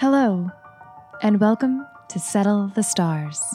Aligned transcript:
Hello, 0.00 0.50
and 1.20 1.38
welcome 1.40 1.86
to 2.08 2.18
Settle 2.18 2.68
the 2.68 2.82
Stars. 2.82 3.54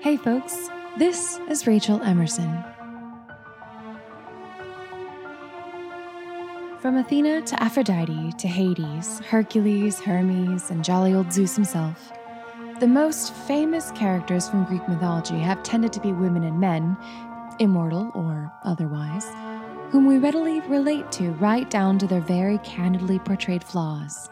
Hey, 0.00 0.16
folks, 0.16 0.70
this 0.96 1.38
is 1.50 1.66
Rachel 1.66 2.00
Emerson. 2.00 2.64
From 6.80 6.96
Athena 6.96 7.42
to 7.42 7.62
Aphrodite 7.62 8.32
to 8.38 8.48
Hades, 8.48 9.18
Hercules, 9.18 10.00
Hermes, 10.00 10.70
and 10.70 10.82
jolly 10.82 11.12
old 11.12 11.30
Zeus 11.30 11.54
himself, 11.54 12.10
the 12.80 12.88
most 12.88 13.34
famous 13.34 13.90
characters 13.90 14.48
from 14.48 14.64
Greek 14.64 14.88
mythology 14.88 15.40
have 15.40 15.62
tended 15.62 15.92
to 15.92 16.00
be 16.00 16.14
women 16.14 16.44
and 16.44 16.58
men, 16.58 16.96
immortal 17.58 18.10
or 18.14 18.50
otherwise 18.64 19.26
whom 19.90 20.06
we 20.06 20.18
readily 20.18 20.60
relate 20.60 21.10
to 21.12 21.30
right 21.32 21.68
down 21.70 21.98
to 21.98 22.06
their 22.06 22.20
very 22.20 22.58
candidly 22.58 23.18
portrayed 23.18 23.64
flaws. 23.64 24.28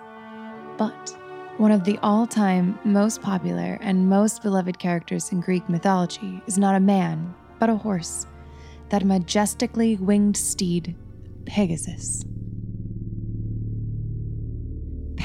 But 0.77 1.17
one 1.57 1.71
of 1.71 1.85
the 1.85 1.99
all 2.03 2.27
time 2.27 2.79
most 2.85 3.23
popular 3.23 3.79
and 3.81 4.09
most 4.09 4.43
beloved 4.43 4.79
characters 4.79 5.33
in 5.33 5.41
Greek 5.41 5.67
mythology 5.69 6.43
is 6.47 6.59
not 6.59 6.75
a 6.75 6.81
man, 6.81 7.35
but 7.59 7.71
a 7.71 7.77
horse, 7.77 8.27
that 8.91 9.05
majestically 9.05 9.97
winged 9.97 10.37
steed, 10.37 10.95
Pegasus. 11.47 12.25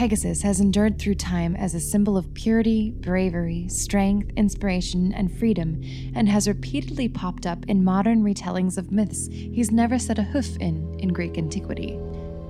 Pegasus 0.02 0.42
has 0.42 0.60
endured 0.60 0.98
through 0.98 1.14
time 1.14 1.56
as 1.56 1.76
a 1.76 1.80
symbol 1.80 2.18
of 2.18 2.34
purity, 2.34 2.90
bravery, 2.90 3.68
strength, 3.68 4.32
inspiration, 4.36 5.14
and 5.14 5.32
freedom, 5.32 5.80
and 6.16 6.28
has 6.28 6.48
repeatedly 6.48 7.08
popped 7.08 7.46
up 7.46 7.64
in 7.68 7.84
modern 7.84 8.24
retellings 8.24 8.80
of 8.80 8.92
myths 8.92 9.28
he's 9.28 9.70
never 9.70 10.00
set 10.00 10.18
a 10.18 10.24
hoof 10.24 10.58
in 10.58 11.00
in 11.00 11.10
Greek 11.10 11.38
antiquity. 11.38 12.00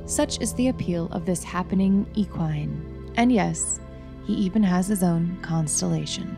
Such 0.06 0.40
is 0.40 0.54
the 0.54 0.70
appeal 0.70 1.10
of 1.12 1.26
this 1.26 1.44
happening 1.44 2.10
equine. 2.16 3.12
And 3.18 3.34
yes, 3.34 3.82
he 4.24 4.34
even 4.34 4.64
has 4.64 4.88
his 4.88 5.04
own 5.04 5.38
constellation. 5.42 6.38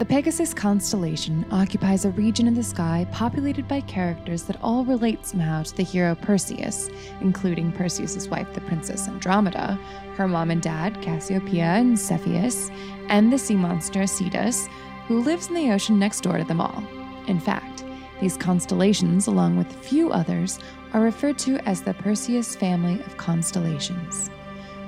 The 0.00 0.06
Pegasus 0.06 0.54
constellation 0.54 1.44
occupies 1.50 2.06
a 2.06 2.10
region 2.12 2.48
in 2.48 2.54
the 2.54 2.62
sky 2.62 3.06
populated 3.12 3.68
by 3.68 3.82
characters 3.82 4.44
that 4.44 4.56
all 4.62 4.82
relate 4.82 5.26
somehow 5.26 5.62
to 5.62 5.76
the 5.76 5.82
hero 5.82 6.14
Perseus, 6.14 6.88
including 7.20 7.70
Perseus's 7.70 8.26
wife, 8.26 8.50
the 8.54 8.62
Princess 8.62 9.08
Andromeda, 9.08 9.78
her 10.16 10.26
mom 10.26 10.50
and 10.50 10.62
dad, 10.62 11.02
Cassiopeia 11.02 11.64
and 11.64 11.98
Cepheus, 11.98 12.70
and 13.10 13.30
the 13.30 13.36
sea 13.36 13.56
monster 13.56 14.06
Cetus, 14.06 14.68
who 15.06 15.20
lives 15.20 15.48
in 15.48 15.54
the 15.54 15.70
ocean 15.70 15.98
next 15.98 16.22
door 16.22 16.38
to 16.38 16.44
them 16.44 16.62
all. 16.62 16.82
In 17.26 17.38
fact, 17.38 17.84
these 18.22 18.38
constellations, 18.38 19.26
along 19.26 19.58
with 19.58 19.70
a 19.70 19.82
few 19.82 20.10
others, 20.12 20.58
are 20.94 21.02
referred 21.02 21.36
to 21.40 21.58
as 21.68 21.82
the 21.82 21.92
Perseus 21.92 22.56
family 22.56 23.02
of 23.02 23.18
constellations. 23.18 24.30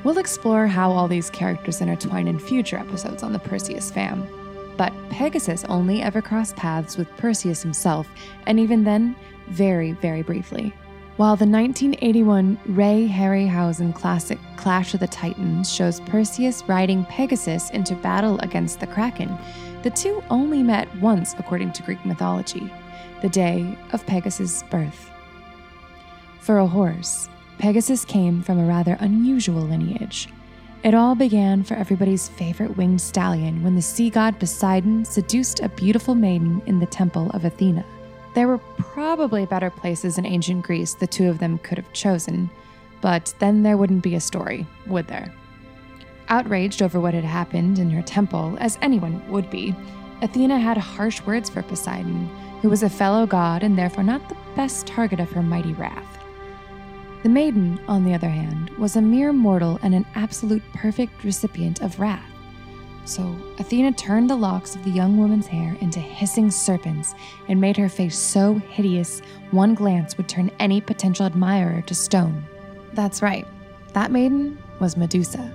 We'll 0.05 0.17
explore 0.17 0.67
how 0.67 0.91
all 0.91 1.07
these 1.07 1.29
characters 1.29 1.83
intertwine 1.83 2.29
in 2.29 2.39
future 2.39 2.79
episodes 2.79 3.23
on 3.23 3.35
the 3.35 3.39
Perseus 3.39 3.91
fam. 3.91 4.27
But 4.83 5.11
Pegasus 5.11 5.63
only 5.69 6.03
ever 6.03 6.21
crossed 6.21 6.57
paths 6.57 6.97
with 6.97 7.17
Perseus 7.17 7.63
himself, 7.63 8.09
and 8.49 8.59
even 8.59 8.83
then, 8.83 9.15
very, 9.49 9.93
very 9.93 10.23
briefly. 10.23 10.75
While 11.19 11.37
the 11.37 11.47
1981 11.47 12.59
Ray 12.67 13.07
Harryhausen 13.07 13.95
classic 13.95 14.41
Clash 14.57 14.93
of 14.93 14.99
the 14.99 15.07
Titans 15.07 15.73
shows 15.73 16.01
Perseus 16.01 16.65
riding 16.67 17.05
Pegasus 17.05 17.71
into 17.71 17.95
battle 17.95 18.41
against 18.41 18.81
the 18.81 18.89
Kraken, 18.89 19.39
the 19.85 19.91
two 19.91 20.21
only 20.31 20.65
met 20.65 20.93
once 20.97 21.37
according 21.39 21.71
to 21.75 21.85
Greek 21.85 22.05
mythology, 22.05 22.69
the 23.21 23.29
day 23.29 23.79
of 23.93 24.05
Pegasus' 24.05 24.65
birth. 24.65 25.13
For 26.41 26.59
a 26.59 26.67
horse, 26.67 27.29
Pegasus 27.59 28.05
came 28.05 28.43
from 28.43 28.59
a 28.59 28.67
rather 28.67 28.97
unusual 28.99 29.63
lineage. 29.63 30.29
It 30.83 30.95
all 30.95 31.15
began 31.15 31.63
for 31.63 31.75
everybody's 31.75 32.29
favorite 32.29 32.77
winged 32.77 33.01
stallion 33.01 33.63
when 33.63 33.77
the 33.77 33.83
sea 33.83 34.11
god 34.11 34.41
Poseidon 34.41 35.05
seduced 35.05 35.61
a 35.61 35.69
beautiful 35.69 36.17
maiden 36.17 36.61
in 36.67 36.81
the 36.81 36.87
temple 36.87 37.31
of 37.31 37.45
Athena. 37.45 37.85
There 38.35 38.49
were 38.49 38.59
probably 38.59 39.47
better 39.47 39.71
places 39.71 40.19
in 40.19 40.27
ancient 40.27 40.65
Greece 40.65 40.95
the 40.95 41.07
two 41.07 41.29
of 41.29 41.39
them 41.39 41.59
could 41.59 41.79
have 41.79 41.93
chosen, 41.93 42.51
but 43.01 43.33
then 43.39 43.63
there 43.63 43.77
wouldn't 43.77 44.03
be 44.03 44.17
a 44.17 44.21
story, 44.21 44.67
would 44.87 45.07
there? 45.07 45.33
Outraged 46.29 46.83
over 46.83 46.99
what 46.99 47.15
had 47.15 47.25
happened 47.25 47.79
in 47.79 47.91
her 47.91 48.03
temple, 48.03 48.57
as 48.59 48.77
anyone 48.83 49.25
would 49.31 49.51
be, 49.51 49.77
Athena 50.21 50.59
had 50.59 50.79
harsh 50.79 51.23
words 51.23 51.49
for 51.49 51.63
Poseidon, 51.63 52.29
who 52.61 52.69
was 52.69 52.83
a 52.83 52.91
fellow 52.91 53.25
god 53.25 53.63
and 53.63 53.79
therefore 53.79 54.03
not 54.03 54.29
the 54.29 54.37
best 54.57 54.89
target 54.89 55.21
of 55.21 55.31
her 55.31 55.43
mighty 55.43 55.75
wrath. 55.75 56.22
The 57.23 57.29
maiden, 57.29 57.81
on 57.87 58.05
the 58.05 58.15
other 58.15 58.29
hand, 58.29 58.71
was 58.71 58.97
a 58.97 59.03
mere 59.03 59.33
mortal 59.33 59.79
and 59.83 59.95
an 59.95 60.07
absolute 60.15 60.63
perfect 60.75 61.23
recipient 61.23 61.81
of 61.81 62.01
wrath. 62.01 62.29
So 63.05 63.37
Athena 63.59 63.93
turned 63.93 64.31
the 64.31 64.37
locks 64.37 64.75
of 64.75 64.85
the 64.85 64.91
young 64.91 65.17
woman's 65.17 65.47
hair 65.47 65.77
into 65.81 66.01
hissing 66.01 66.51
serpents 66.51 67.15
and 67.49 67.61
made 67.61 67.77
her 67.77 67.89
face 67.89 68.17
so 68.17 68.55
hideous 68.55 69.21
one 69.51 69.75
glance 69.75 70.17
would 70.17 70.29
turn 70.29 70.51
any 70.59 70.81
potential 70.81 71.27
admirer 71.27 71.83
to 71.83 71.95
stone. 71.95 72.45
That's 72.93 73.23
right, 73.23 73.47
that 73.93 74.13
maiden 74.13 74.59
was 74.81 74.97
Medusa. 74.97 75.53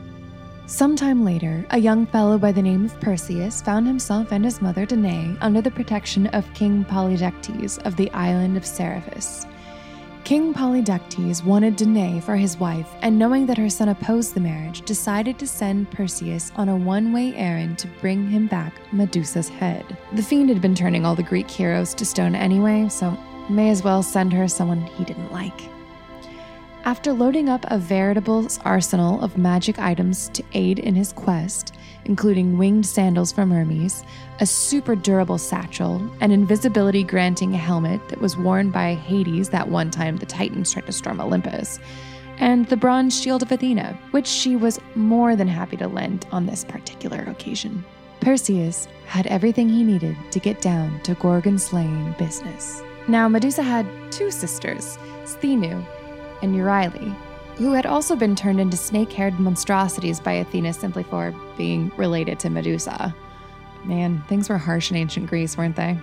Sometime 0.67 1.23
later, 1.23 1.66
a 1.69 1.77
young 1.77 2.06
fellow 2.06 2.38
by 2.38 2.51
the 2.51 2.61
name 2.61 2.83
of 2.85 3.00
Perseus 3.00 3.61
found 3.61 3.88
himself 3.88 4.33
and 4.33 4.44
his 4.44 4.61
mother 4.61 4.85
Danae 4.85 5.38
under 5.39 5.61
the 5.61 5.72
protection 5.72 6.27
of 6.27 6.53
King 6.53 6.83
Polydectes 6.83 7.77
of 7.85 7.95
the 7.95 8.11
island 8.11 8.57
of 8.57 8.66
Seriphus. 8.66 9.45
King 10.27 10.53
Polydectes 10.53 11.41
wanted 11.41 11.77
Danae 11.77 12.19
for 12.19 12.35
his 12.35 12.57
wife, 12.57 12.89
and 13.01 13.17
knowing 13.17 13.45
that 13.45 13.57
her 13.57 13.69
son 13.69 13.88
opposed 13.88 14.33
the 14.33 14.41
marriage, 14.41 14.81
decided 14.81 15.39
to 15.39 15.47
send 15.47 15.89
Perseus 15.89 16.51
on 16.57 16.67
a 16.67 16.75
one 16.75 17.13
way 17.13 17.33
errand 17.35 17.79
to 17.79 17.88
bring 18.01 18.27
him 18.29 18.45
back 18.45 18.73
Medusa's 18.91 19.47
head. 19.47 19.85
The 20.15 20.21
fiend 20.21 20.49
had 20.49 20.61
been 20.61 20.75
turning 20.75 21.05
all 21.05 21.15
the 21.15 21.23
Greek 21.23 21.49
heroes 21.49 21.93
to 21.93 22.03
stone 22.03 22.35
anyway, 22.35 22.89
so 22.89 23.17
may 23.49 23.69
as 23.69 23.83
well 23.83 24.03
send 24.03 24.33
her 24.33 24.49
someone 24.49 24.81
he 24.81 25.05
didn't 25.05 25.31
like. 25.31 25.61
After 26.88 27.12
loading 27.12 27.50
up 27.50 27.66
a 27.68 27.78
veritable 27.78 28.48
arsenal 28.64 29.22
of 29.22 29.38
magic 29.38 29.78
items 29.78 30.30
to 30.30 30.42
aid 30.53 30.80
in 30.80 30.96
his 30.96 31.12
quest, 31.12 31.75
including 32.06 32.58
winged 32.58 32.86
sandals 32.86 33.34
from 33.34 33.52
Hermes, 33.52 34.06
a 34.40 34.46
super 34.46 34.96
durable 34.96 35.38
satchel, 35.38 36.09
an 36.22 36.31
invisibility 36.31 37.03
granting 37.03 37.52
helmet 37.52 38.00
that 38.08 38.22
was 38.22 38.38
worn 38.38 38.72
by 38.72 38.94
Hades 38.94 39.50
that 39.50 39.68
one 39.68 39.92
time 39.92 40.16
the 40.16 40.25
Titans 40.25 40.72
tried 40.72 40.86
to 40.86 40.94
storm 40.94 41.20
Olympus, 41.20 41.78
and 42.38 42.66
the 42.68 42.78
bronze 42.78 43.22
shield 43.22 43.42
of 43.42 43.52
Athena, 43.52 44.00
which 44.12 44.25
she 44.25 44.56
was 44.56 44.80
more 44.95 45.36
than 45.36 45.50
happy 45.50 45.75
to 45.75 45.90
lend 45.90 46.25
on 46.31 46.45
this 46.45 46.63
particular 46.63 47.19
occasion. 47.24 47.83
Perseus 48.22 48.88
had 49.07 49.28
everything 49.28 49.68
he 49.68 49.83
needed 49.83 50.16
to 50.31 50.40
get 50.40 50.62
down 50.62 51.01
to 51.01 51.16
Gorgon 51.16 51.60
slaying 51.60 52.16
business. 52.18 52.81
Now, 53.10 53.28
Medusa 53.28 53.62
had 53.62 53.86
two 54.10 54.31
sisters, 54.31 54.98
Stheno 55.25 55.86
and 56.42 56.56
Euryale, 56.56 57.16
who 57.56 57.74
had 57.74 57.86
also 57.86 58.16
been 58.16 58.36
turned 58.36 58.60
into 58.60 58.78
snake 58.78 59.12
haired 59.12 59.39
monstrosities 59.39 60.19
by 60.19 60.34
Athena 60.34 60.74
simply 60.74 61.04
for 61.04 61.34
being 61.57 61.92
related 61.98 62.39
to 62.39 62.50
Medusa. 62.50 63.16
Man, 63.84 64.22
things 64.28 64.50
were 64.50 64.57
harsh 64.57 64.92
in 64.92 64.98
ancient 64.98 65.28
Greece, 65.28 65.57
weren't 65.57 65.75
they? 65.75 65.98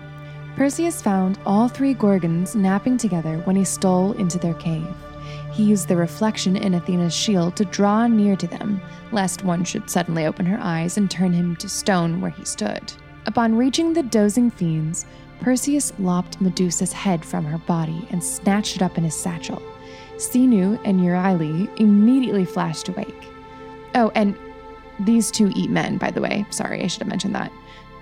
Perseus 0.57 1.03
found 1.03 1.39
all 1.45 1.69
three 1.69 1.95
Gorgons 1.95 2.55
napping 2.55 2.97
together 2.97 3.39
when 3.39 3.57
he 3.57 3.65
stole 3.65 4.13
into 4.13 4.39
their 4.39 4.55
cave. 4.55 4.87
He 5.53 5.65
used 5.65 5.89
the 5.89 5.97
reflection 5.97 6.57
in 6.57 6.75
Athena's 6.75 7.15
shield 7.15 7.57
to 7.57 7.65
draw 7.65 8.07
near 8.07 8.37
to 8.37 8.47
them, 8.47 8.81
lest 9.13 9.45
one 9.45 9.65
should 9.65 9.89
suddenly 9.89 10.27
open 10.27 10.47
her 10.47 10.59
eyes 10.61 10.97
and 10.97 11.11
turn 11.11 11.33
him 11.33 11.57
to 11.57 11.69
stone 11.69 12.21
where 12.21 12.31
he 12.31 12.45
stood. 12.45 12.93
Upon 13.27 13.57
reaching 13.57 13.93
the 13.93 14.03
dozing 14.03 14.51
fiends, 14.51 15.07
Perseus 15.41 15.93
lopped 15.99 16.41
Medusa's 16.41 16.93
head 16.93 17.25
from 17.25 17.45
her 17.45 17.59
body 17.59 18.07
and 18.11 18.23
snatched 18.23 18.77
it 18.77 18.83
up 18.83 18.99
in 18.99 19.05
his 19.05 19.15
satchel. 19.15 19.63
Stheno 20.17 20.81
and 20.85 21.01
Euryale 21.01 21.69
immediately 21.79 22.45
flashed 22.45 22.89
awake. 22.89 23.29
Oh, 23.95 24.11
and 24.15 24.37
these 25.01 25.31
two 25.31 25.53
eat 25.55 25.71
men, 25.71 25.99
by 25.99 26.11
the 26.11 26.21
way. 26.21 26.47
Sorry, 26.51 26.83
I 26.83 26.87
should 26.87 27.01
have 27.01 27.09
mentioned 27.09 27.35
that. 27.35 27.53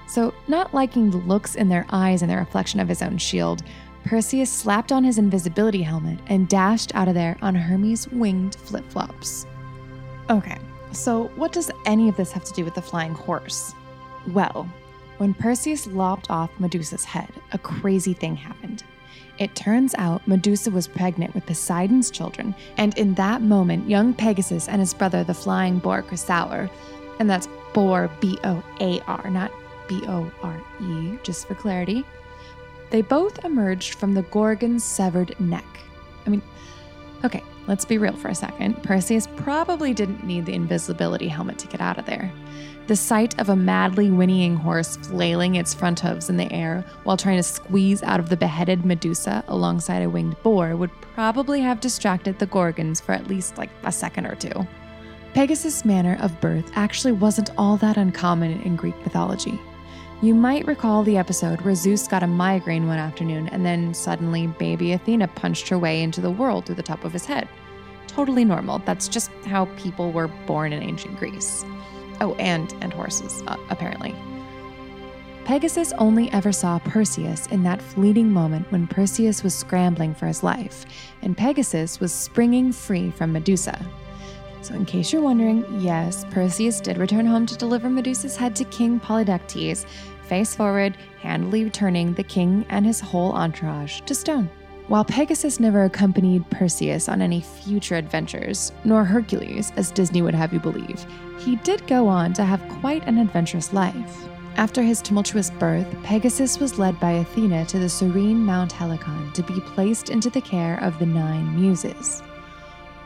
So, 0.06 0.34
not 0.46 0.74
liking 0.74 1.10
the 1.10 1.18
looks 1.18 1.54
in 1.54 1.68
their 1.68 1.86
eyes 1.90 2.22
and 2.22 2.30
the 2.30 2.36
reflection 2.36 2.80
of 2.80 2.88
his 2.88 3.02
own 3.02 3.18
shield, 3.18 3.62
Perseus 4.04 4.52
slapped 4.52 4.92
on 4.92 5.04
his 5.04 5.16
invisibility 5.16 5.82
helmet 5.82 6.18
and 6.26 6.48
dashed 6.48 6.94
out 6.94 7.08
of 7.08 7.14
there 7.14 7.38
on 7.40 7.54
Hermes' 7.54 8.08
winged 8.08 8.56
flip 8.56 8.84
flops. 8.90 9.46
Okay, 10.28 10.58
so 10.92 11.24
what 11.36 11.52
does 11.52 11.70
any 11.86 12.08
of 12.08 12.16
this 12.16 12.32
have 12.32 12.44
to 12.44 12.52
do 12.52 12.64
with 12.64 12.74
the 12.74 12.82
flying 12.82 13.14
horse? 13.14 13.74
Well, 14.28 14.68
when 15.18 15.34
Perseus 15.34 15.86
lopped 15.86 16.30
off 16.30 16.50
Medusa's 16.58 17.04
head, 17.04 17.30
a 17.52 17.58
crazy 17.58 18.12
thing 18.12 18.36
happened. 18.36 18.82
It 19.38 19.54
turns 19.54 19.94
out 19.96 20.26
Medusa 20.28 20.70
was 20.70 20.86
pregnant 20.86 21.34
with 21.34 21.46
Poseidon's 21.46 22.10
children, 22.10 22.54
and 22.76 22.96
in 22.98 23.14
that 23.14 23.42
moment, 23.42 23.88
young 23.88 24.14
Pegasus 24.14 24.68
and 24.68 24.80
his 24.80 24.94
brother, 24.94 25.24
the 25.24 25.34
flying 25.34 25.78
boar 25.78 26.02
Chrysaor, 26.02 26.70
and 27.18 27.28
that's 27.28 27.48
boar 27.72 28.10
B 28.20 28.38
O 28.44 28.62
A 28.80 29.00
R, 29.06 29.30
not 29.30 29.50
B 29.88 30.02
O 30.06 30.30
R 30.42 30.62
E, 30.80 31.18
just 31.22 31.48
for 31.48 31.54
clarity, 31.54 32.04
they 32.90 33.00
both 33.00 33.44
emerged 33.44 33.94
from 33.94 34.14
the 34.14 34.22
Gorgon's 34.22 34.84
severed 34.84 35.38
neck. 35.40 35.64
I 36.26 36.30
mean, 36.30 36.42
okay, 37.24 37.42
let's 37.66 37.84
be 37.84 37.98
real 37.98 38.16
for 38.16 38.28
a 38.28 38.34
second. 38.34 38.82
Perseus 38.82 39.28
probably 39.36 39.94
didn't 39.94 40.24
need 40.24 40.46
the 40.46 40.54
invisibility 40.54 41.28
helmet 41.28 41.58
to 41.58 41.68
get 41.68 41.80
out 41.80 41.98
of 41.98 42.06
there. 42.06 42.32
The 42.88 42.96
sight 42.96 43.38
of 43.40 43.48
a 43.48 43.56
madly 43.56 44.10
whinnying 44.10 44.56
horse 44.56 44.96
flailing 44.96 45.54
its 45.54 45.72
front 45.72 46.00
hooves 46.00 46.28
in 46.28 46.36
the 46.36 46.52
air 46.52 46.84
while 47.04 47.16
trying 47.16 47.36
to 47.36 47.42
squeeze 47.42 48.02
out 48.02 48.18
of 48.18 48.28
the 48.28 48.36
beheaded 48.36 48.84
Medusa 48.84 49.44
alongside 49.46 50.02
a 50.02 50.10
winged 50.10 50.36
boar 50.42 50.74
would 50.74 50.90
probably 51.14 51.60
have 51.60 51.80
distracted 51.80 52.38
the 52.38 52.46
Gorgons 52.46 53.00
for 53.00 53.12
at 53.12 53.28
least 53.28 53.56
like 53.56 53.70
a 53.84 53.92
second 53.92 54.26
or 54.26 54.34
two. 54.34 54.66
Pegasus' 55.32 55.84
manner 55.84 56.18
of 56.20 56.38
birth 56.40 56.70
actually 56.74 57.12
wasn't 57.12 57.50
all 57.56 57.76
that 57.78 57.96
uncommon 57.96 58.60
in 58.62 58.76
Greek 58.76 58.98
mythology. 59.04 59.58
You 60.22 60.36
might 60.36 60.68
recall 60.68 61.02
the 61.02 61.18
episode 61.18 61.62
where 61.62 61.74
Zeus 61.74 62.06
got 62.06 62.22
a 62.22 62.28
migraine 62.28 62.86
one 62.86 62.98
afternoon 62.98 63.48
and 63.48 63.66
then 63.66 63.92
suddenly 63.92 64.46
baby 64.46 64.92
Athena 64.92 65.26
punched 65.26 65.68
her 65.68 65.76
way 65.80 66.00
into 66.00 66.20
the 66.20 66.30
world 66.30 66.64
through 66.64 66.76
the 66.76 66.82
top 66.84 67.04
of 67.04 67.12
his 67.12 67.24
head. 67.24 67.48
Totally 68.06 68.44
normal. 68.44 68.78
That's 68.78 69.08
just 69.08 69.32
how 69.46 69.64
people 69.76 70.12
were 70.12 70.28
born 70.28 70.72
in 70.72 70.80
ancient 70.80 71.18
Greece. 71.18 71.64
Oh, 72.20 72.36
and 72.38 72.72
and 72.80 72.92
horses, 72.92 73.42
uh, 73.48 73.56
apparently. 73.68 74.14
Pegasus 75.44 75.92
only 75.94 76.30
ever 76.30 76.52
saw 76.52 76.78
Perseus 76.78 77.48
in 77.48 77.64
that 77.64 77.82
fleeting 77.82 78.30
moment 78.30 78.70
when 78.70 78.86
Perseus 78.86 79.42
was 79.42 79.56
scrambling 79.56 80.14
for 80.14 80.28
his 80.28 80.44
life, 80.44 80.86
and 81.22 81.36
Pegasus 81.36 81.98
was 81.98 82.12
springing 82.12 82.70
free 82.70 83.10
from 83.10 83.32
Medusa. 83.32 83.76
So, 84.62 84.74
in 84.74 84.84
case 84.84 85.12
you're 85.12 85.22
wondering, 85.22 85.64
yes, 85.80 86.24
Perseus 86.30 86.80
did 86.80 86.96
return 86.96 87.26
home 87.26 87.46
to 87.46 87.56
deliver 87.56 87.90
Medusa's 87.90 88.36
head 88.36 88.54
to 88.54 88.64
King 88.66 89.00
Polydectes, 89.00 89.84
face 90.32 90.54
forward, 90.54 90.96
handily 91.20 91.62
returning 91.62 92.14
the 92.14 92.22
king 92.22 92.64
and 92.70 92.86
his 92.86 93.00
whole 93.00 93.32
entourage 93.32 94.00
to 94.00 94.14
stone. 94.14 94.48
While 94.88 95.04
Pegasus 95.04 95.60
never 95.60 95.84
accompanied 95.84 96.48
Perseus 96.48 97.06
on 97.06 97.20
any 97.20 97.42
future 97.42 97.96
adventures, 97.96 98.72
nor 98.82 99.04
Hercules, 99.04 99.74
as 99.76 99.90
Disney 99.90 100.22
would 100.22 100.34
have 100.34 100.54
you 100.54 100.58
believe, 100.58 101.04
he 101.38 101.56
did 101.56 101.86
go 101.86 102.08
on 102.08 102.32
to 102.32 102.46
have 102.46 102.66
quite 102.80 103.06
an 103.06 103.18
adventurous 103.18 103.74
life. 103.74 104.24
After 104.56 104.80
his 104.80 105.02
tumultuous 105.02 105.50
birth, 105.50 105.86
Pegasus 106.02 106.58
was 106.58 106.78
led 106.78 106.98
by 106.98 107.10
Athena 107.10 107.66
to 107.66 107.78
the 107.78 107.90
serene 107.90 108.42
Mount 108.42 108.72
Helicon 108.72 109.34
to 109.34 109.42
be 109.42 109.60
placed 109.60 110.08
into 110.08 110.30
the 110.30 110.40
care 110.40 110.78
of 110.82 110.98
the 110.98 111.04
nine 111.04 111.60
muses. 111.60 112.22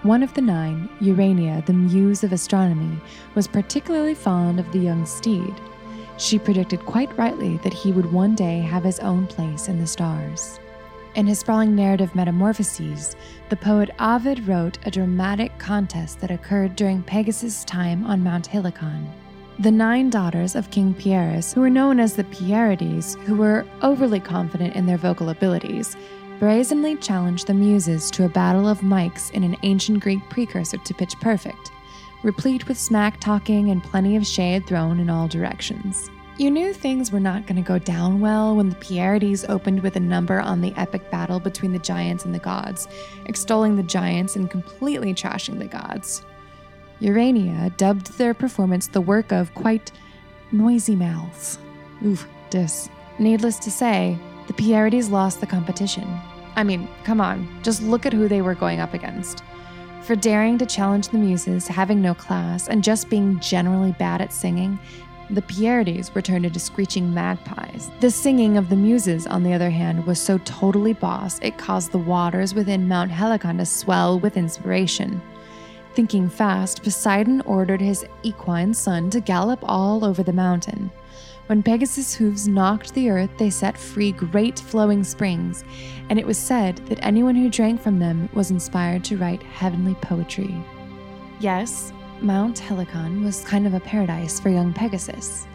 One 0.03 0.23
of 0.23 0.33
the 0.35 0.43
nine, 0.43 0.89
Urania, 1.01 1.65
the 1.67 1.73
muse 1.73 2.23
of 2.23 2.33
astronomy, 2.33 3.01
was 3.35 3.49
particularly 3.49 4.15
fond 4.15 4.61
of 4.61 4.71
the 4.71 4.79
young 4.79 5.05
steed. 5.05 5.55
She 6.19 6.39
predicted 6.39 6.87
quite 6.87 7.17
rightly 7.19 7.59
that 7.59 7.75
he 7.75 7.93
would 7.93 8.13
one 8.13 8.35
day 8.35 8.61
have 8.61 8.85
his 8.85 9.01
own 9.01 9.27
place 9.27 9.69
in 9.69 9.79
the 9.79 9.87
stars. 9.87 10.59
In 11.15 11.27
his 11.27 11.39
sprawling 11.39 11.75
narrative 11.75 12.15
Metamorphoses, 12.15 13.17
the 13.49 13.57
poet 13.57 13.91
Ovid 13.99 14.47
wrote 14.47 14.79
a 14.85 14.91
dramatic 14.91 15.57
contest 15.59 16.21
that 16.21 16.31
occurred 16.31 16.77
during 16.77 17.03
Pegasus' 17.03 17.65
time 17.65 18.05
on 18.05 18.23
Mount 18.23 18.47
Helicon. 18.47 19.09
The 19.59 19.71
nine 19.71 20.11
daughters 20.11 20.55
of 20.55 20.71
King 20.71 20.93
Pierus, 20.93 21.55
who 21.55 21.63
were 21.63 21.71
known 21.71 21.99
as 21.99 22.15
the 22.15 22.25
Pierides, 22.25 23.15
who 23.25 23.35
were 23.35 23.67
overly 23.81 24.21
confident 24.21 24.77
in 24.77 24.85
their 24.85 24.99
vocal 24.99 25.31
abilities, 25.31 25.97
brazenly 26.39 26.97
challenged 26.97 27.47
the 27.47 27.55
Muses 27.55 28.11
to 28.11 28.25
a 28.27 28.29
battle 28.29 28.69
of 28.69 28.81
mics 28.81 29.31
in 29.31 29.43
an 29.43 29.57
ancient 29.63 30.01
Greek 30.01 30.21
precursor 30.29 30.77
to 30.77 30.93
Pitch 30.93 31.19
Perfect, 31.21 31.73
replete 32.27 32.67
with 32.67 32.77
smack 32.77 33.21
talking 33.21 33.71
and 33.71 33.85
plenty 33.85 34.17
of 34.17 34.27
shade 34.27 34.67
thrown 34.67 34.99
in 34.99 35.09
all 35.09 35.29
directions. 35.29 36.11
You 36.39 36.51
knew 36.51 36.75
things 36.75 37.13
were 37.13 37.21
not 37.21 37.47
going 37.47 37.55
to 37.55 37.63
go 37.63 37.79
down 37.79 38.21
well 38.21 38.57
when 38.57 38.69
the 38.69 38.75
Pierides 38.75 39.45
opened 39.45 39.81
with 39.81 39.95
a 39.95 40.01
number 40.01 40.41
on 40.41 40.61
the 40.61 40.75
epic 40.77 41.09
battle 41.09 41.39
between 41.39 41.73
the 41.73 41.79
giants 41.79 42.25
and 42.25 42.35
the 42.35 42.41
gods, 42.41 42.89
extolling 43.27 43.77
the 43.77 43.85
giants 43.85 44.35
and 44.35 44.51
completely 44.51 45.15
trashing 45.15 45.61
the 45.61 45.67
gods. 45.67 46.25
Urania 46.99 47.73
dubbed 47.77 48.19
their 48.19 48.35
performance 48.35 48.89
the 48.89 49.01
work 49.01 49.31
of 49.31 49.55
quite 49.55 49.93
noisy 50.51 50.97
mouths. 50.97 51.61
Oof, 52.05 52.27
dis. 52.51 52.91
Needless 53.21 53.61
to 53.61 53.71
say, 53.71 54.19
the 54.49 54.53
Pierides 54.53 55.11
lost 55.11 55.41
the 55.41 55.47
competition. 55.47 56.09
I 56.57 56.65
mean, 56.65 56.89
come 57.05 57.21
on, 57.21 57.49
just 57.63 57.83
look 57.83 58.05
at 58.05 58.13
who 58.13 58.27
they 58.27 58.43
were 58.43 58.57
going 58.57 58.81
up 58.81 58.95
against. 58.95 59.45
For 60.07 60.15
daring 60.15 60.57
to 60.59 60.67
challenge 60.67 61.09
the 61.09 61.19
Muses, 61.19 61.67
having 61.67 62.01
no 62.01 62.15
class, 62.15 62.69
and 62.69 62.85
just 62.85 63.11
being 63.11 63.41
generally 63.41 63.91
bad 63.99 64.21
at 64.21 64.33
singing, 64.33 64.79
the 65.31 65.43
Pierides 65.43 66.15
were 66.15 66.23
turned 66.23 66.47
into 66.47 66.61
screeching 66.61 67.13
magpies. 67.13 67.91
The 67.99 68.13
singing 68.13 68.57
of 68.57 68.69
the 68.69 68.77
Muses, 68.77 69.27
on 69.27 69.43
the 69.43 69.53
other 69.53 69.69
hand, 69.69 70.07
was 70.07 70.21
so 70.21 70.39
totally 70.45 70.93
boss 70.93 71.41
it 71.41 71.59
caused 71.59 71.91
the 71.91 71.99
waters 71.99 72.55
within 72.55 72.87
Mount 72.87 73.11
Helicon 73.11 73.59
to 73.59 73.67
swell 73.67 74.21
with 74.21 74.37
inspiration. 74.37 75.21
Thinking 75.95 76.29
fast, 76.29 76.85
Poseidon 76.85 77.41
ordered 77.41 77.81
his 77.81 78.07
equine 78.23 78.75
son 78.75 79.11
to 79.11 79.19
gallop 79.19 79.59
all 79.65 80.05
over 80.05 80.23
the 80.23 80.33
mountain. 80.33 80.93
When 81.47 81.63
Pegasus' 81.63 82.15
hooves 82.15 82.49
knocked 82.49 82.93
the 82.93 83.09
earth, 83.09 83.31
they 83.39 83.51
set 83.51 83.79
free 83.79 84.11
great 84.11 84.59
flowing 84.59 85.05
springs, 85.05 85.63
and 86.11 86.19
it 86.19 86.27
was 86.27 86.39
said 86.39 86.79
that 86.87 86.99
anyone 87.03 87.37
who 87.37 87.49
drank 87.49 87.81
from 87.81 88.01
them 88.01 88.29
was 88.33 88.51
inspired 88.51 89.05
to 89.05 89.17
write 89.17 89.45
heavenly 89.45 89.95
poetry. 89.95 90.53
Yes, 91.39 91.93
Mount 92.21 92.59
Helicon 92.59 93.23
was 93.23 93.45
kind 93.45 93.65
of 93.65 93.75
a 93.75 93.81
paradise 93.81 94.41
for 94.41 94.49
young 94.49 94.73
Pegasus. 94.73 95.47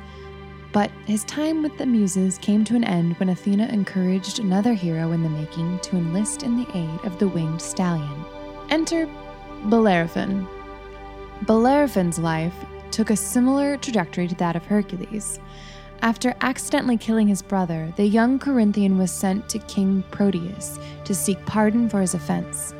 But 0.71 0.91
his 1.05 1.25
time 1.25 1.61
with 1.61 1.77
the 1.77 1.85
Muses 1.85 2.37
came 2.37 2.63
to 2.65 2.75
an 2.77 2.85
end 2.85 3.17
when 3.17 3.27
Athena 3.27 3.65
encouraged 3.65 4.39
another 4.39 4.73
hero 4.73 5.11
in 5.11 5.23
the 5.23 5.29
making 5.29 5.79
to 5.79 5.97
enlist 5.97 6.43
in 6.43 6.55
the 6.55 6.77
aid 6.77 7.03
of 7.03 7.19
the 7.19 7.27
winged 7.27 7.61
stallion. 7.61 8.25
Enter 8.69 9.09
Bellerophon. 9.65 10.47
Bellerophon's 11.41 12.17
life 12.17 12.55
took 12.91 13.09
a 13.09 13.15
similar 13.17 13.75
trajectory 13.75 14.29
to 14.29 14.35
that 14.35 14.55
of 14.55 14.65
Hercules. 14.65 15.39
After 16.03 16.33
accidentally 16.41 16.97
killing 16.97 17.27
his 17.27 17.43
brother, 17.43 17.93
the 17.95 18.07
young 18.07 18.39
Corinthian 18.39 18.97
was 18.97 19.11
sent 19.11 19.47
to 19.49 19.59
King 19.59 20.03
Proteus 20.09 20.79
to 21.05 21.13
seek 21.13 21.45
pardon 21.45 21.87
for 21.89 22.01
his 22.01 22.15
offense. 22.15 22.73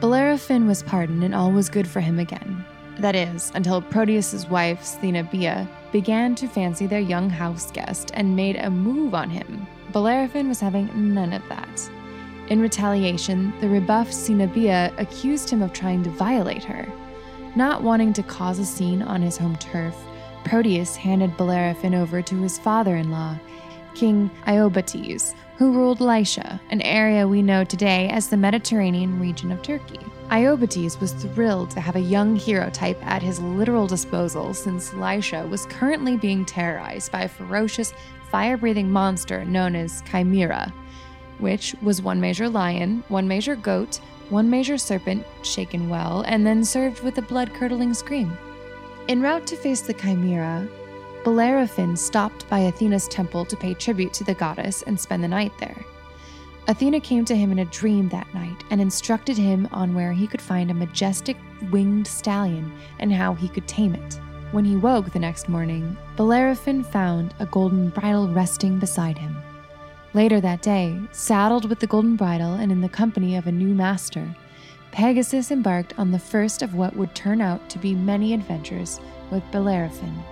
Bellerophon 0.00 0.66
was 0.66 0.82
pardoned 0.82 1.22
and 1.22 1.32
all 1.32 1.52
was 1.52 1.68
good 1.68 1.86
for 1.86 2.00
him 2.00 2.18
again. 2.18 2.64
That 2.98 3.14
is, 3.14 3.52
until 3.54 3.80
Proteus's 3.80 4.48
wife, 4.48 4.82
Sthenebeia, 4.82 5.68
began 5.92 6.34
to 6.34 6.48
fancy 6.48 6.88
their 6.88 6.98
young 7.00 7.30
house 7.30 7.70
guest 7.70 8.10
and 8.14 8.34
made 8.34 8.56
a 8.56 8.68
move 8.68 9.14
on 9.14 9.30
him. 9.30 9.66
Bellerophon 9.92 10.48
was 10.48 10.58
having 10.58 11.14
none 11.14 11.32
of 11.32 11.48
that. 11.48 11.90
In 12.48 12.60
retaliation, 12.60 13.52
the 13.60 13.68
rebuffed 13.68 14.12
Sthenebeia 14.12 14.92
accused 14.98 15.50
him 15.50 15.62
of 15.62 15.72
trying 15.72 16.02
to 16.02 16.10
violate 16.10 16.64
her. 16.64 16.86
Not 17.54 17.84
wanting 17.84 18.12
to 18.14 18.24
cause 18.24 18.58
a 18.58 18.64
scene 18.64 19.02
on 19.02 19.22
his 19.22 19.36
home 19.36 19.56
turf, 19.56 19.94
Proteus 20.44 20.94
handed 20.94 21.36
Bellerophon 21.36 21.94
over 21.94 22.22
to 22.22 22.36
his 22.36 22.58
father 22.58 22.96
in 22.96 23.10
law, 23.10 23.36
King 23.94 24.30
Iobates, 24.46 25.34
who 25.56 25.72
ruled 25.72 26.00
Lycia, 26.00 26.60
an 26.70 26.82
area 26.82 27.26
we 27.26 27.42
know 27.42 27.64
today 27.64 28.08
as 28.10 28.28
the 28.28 28.36
Mediterranean 28.36 29.20
region 29.20 29.50
of 29.50 29.62
Turkey. 29.62 30.00
Iobates 30.30 31.00
was 31.00 31.12
thrilled 31.12 31.70
to 31.70 31.80
have 31.80 31.96
a 31.96 32.00
young 32.00 32.36
hero 32.36 32.70
type 32.70 32.98
at 33.06 33.22
his 33.22 33.40
literal 33.40 33.86
disposal 33.86 34.52
since 34.52 34.92
Lycia 34.94 35.46
was 35.46 35.66
currently 35.66 36.16
being 36.16 36.44
terrorized 36.44 37.12
by 37.12 37.22
a 37.22 37.28
ferocious, 37.28 37.92
fire 38.30 38.56
breathing 38.56 38.90
monster 38.90 39.44
known 39.44 39.76
as 39.76 40.02
Chimera, 40.10 40.72
which 41.38 41.74
was 41.82 42.02
one 42.02 42.20
measure 42.20 42.48
lion, 42.48 43.04
one 43.08 43.28
measure 43.28 43.56
goat, 43.56 44.00
one 44.28 44.50
measure 44.50 44.78
serpent, 44.78 45.24
shaken 45.42 45.88
well, 45.88 46.22
and 46.26 46.46
then 46.46 46.64
served 46.64 47.02
with 47.02 47.18
a 47.18 47.22
blood 47.22 47.52
curdling 47.54 47.94
scream. 47.94 48.36
En 49.06 49.20
route 49.20 49.46
to 49.46 49.54
face 49.54 49.82
the 49.82 49.92
Chimera, 49.92 50.66
Bellerophon 51.24 51.94
stopped 51.94 52.48
by 52.48 52.60
Athena's 52.60 53.06
temple 53.06 53.44
to 53.44 53.56
pay 53.56 53.74
tribute 53.74 54.14
to 54.14 54.24
the 54.24 54.32
goddess 54.32 54.80
and 54.80 54.98
spend 54.98 55.22
the 55.22 55.28
night 55.28 55.52
there. 55.58 55.84
Athena 56.68 57.00
came 57.00 57.26
to 57.26 57.36
him 57.36 57.52
in 57.52 57.58
a 57.58 57.66
dream 57.66 58.08
that 58.08 58.32
night 58.32 58.64
and 58.70 58.80
instructed 58.80 59.36
him 59.36 59.68
on 59.72 59.94
where 59.94 60.12
he 60.12 60.26
could 60.26 60.40
find 60.40 60.70
a 60.70 60.74
majestic 60.74 61.36
winged 61.70 62.06
stallion 62.06 62.72
and 62.98 63.12
how 63.12 63.34
he 63.34 63.46
could 63.46 63.68
tame 63.68 63.94
it. 63.94 64.18
When 64.52 64.64
he 64.64 64.76
woke 64.76 65.12
the 65.12 65.18
next 65.18 65.50
morning, 65.50 65.98
Bellerophon 66.16 66.82
found 66.82 67.34
a 67.38 67.46
golden 67.46 67.90
bridle 67.90 68.28
resting 68.28 68.78
beside 68.78 69.18
him. 69.18 69.36
Later 70.14 70.40
that 70.40 70.62
day, 70.62 70.98
saddled 71.12 71.68
with 71.68 71.80
the 71.80 71.86
golden 71.86 72.16
bridle 72.16 72.54
and 72.54 72.72
in 72.72 72.80
the 72.80 72.88
company 72.88 73.36
of 73.36 73.46
a 73.46 73.52
new 73.52 73.74
master, 73.74 74.34
Pegasus 74.94 75.50
embarked 75.50 75.92
on 75.98 76.12
the 76.12 76.18
first 76.20 76.62
of 76.62 76.76
what 76.76 76.94
would 76.94 77.16
turn 77.16 77.40
out 77.40 77.68
to 77.68 77.80
be 77.80 77.96
many 77.96 78.32
adventures 78.32 79.00
with 79.32 79.42
Bellerophon. 79.50 80.22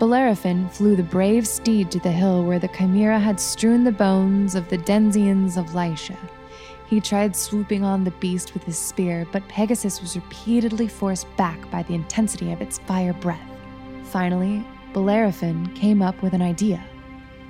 Bellerophon 0.00 0.68
flew 0.70 0.96
the 0.96 1.04
brave 1.04 1.46
steed 1.46 1.92
to 1.92 2.00
the 2.00 2.10
hill 2.10 2.44
where 2.44 2.58
the 2.58 2.66
Chimera 2.76 3.20
had 3.20 3.38
strewn 3.38 3.84
the 3.84 3.92
bones 3.92 4.56
of 4.56 4.68
the 4.68 4.78
Denzians 4.78 5.56
of 5.56 5.76
Lycia. 5.76 6.18
He 6.88 7.00
tried 7.00 7.36
swooping 7.36 7.84
on 7.84 8.02
the 8.02 8.10
beast 8.18 8.52
with 8.52 8.64
his 8.64 8.76
spear, 8.76 9.28
but 9.30 9.46
Pegasus 9.46 10.00
was 10.00 10.16
repeatedly 10.16 10.88
forced 10.88 11.28
back 11.36 11.70
by 11.70 11.84
the 11.84 11.94
intensity 11.94 12.50
of 12.50 12.60
its 12.60 12.78
fire 12.78 13.12
breath. 13.12 13.48
Finally, 14.06 14.66
Bellerophon 14.92 15.68
came 15.76 16.02
up 16.02 16.20
with 16.20 16.32
an 16.32 16.42
idea. 16.42 16.84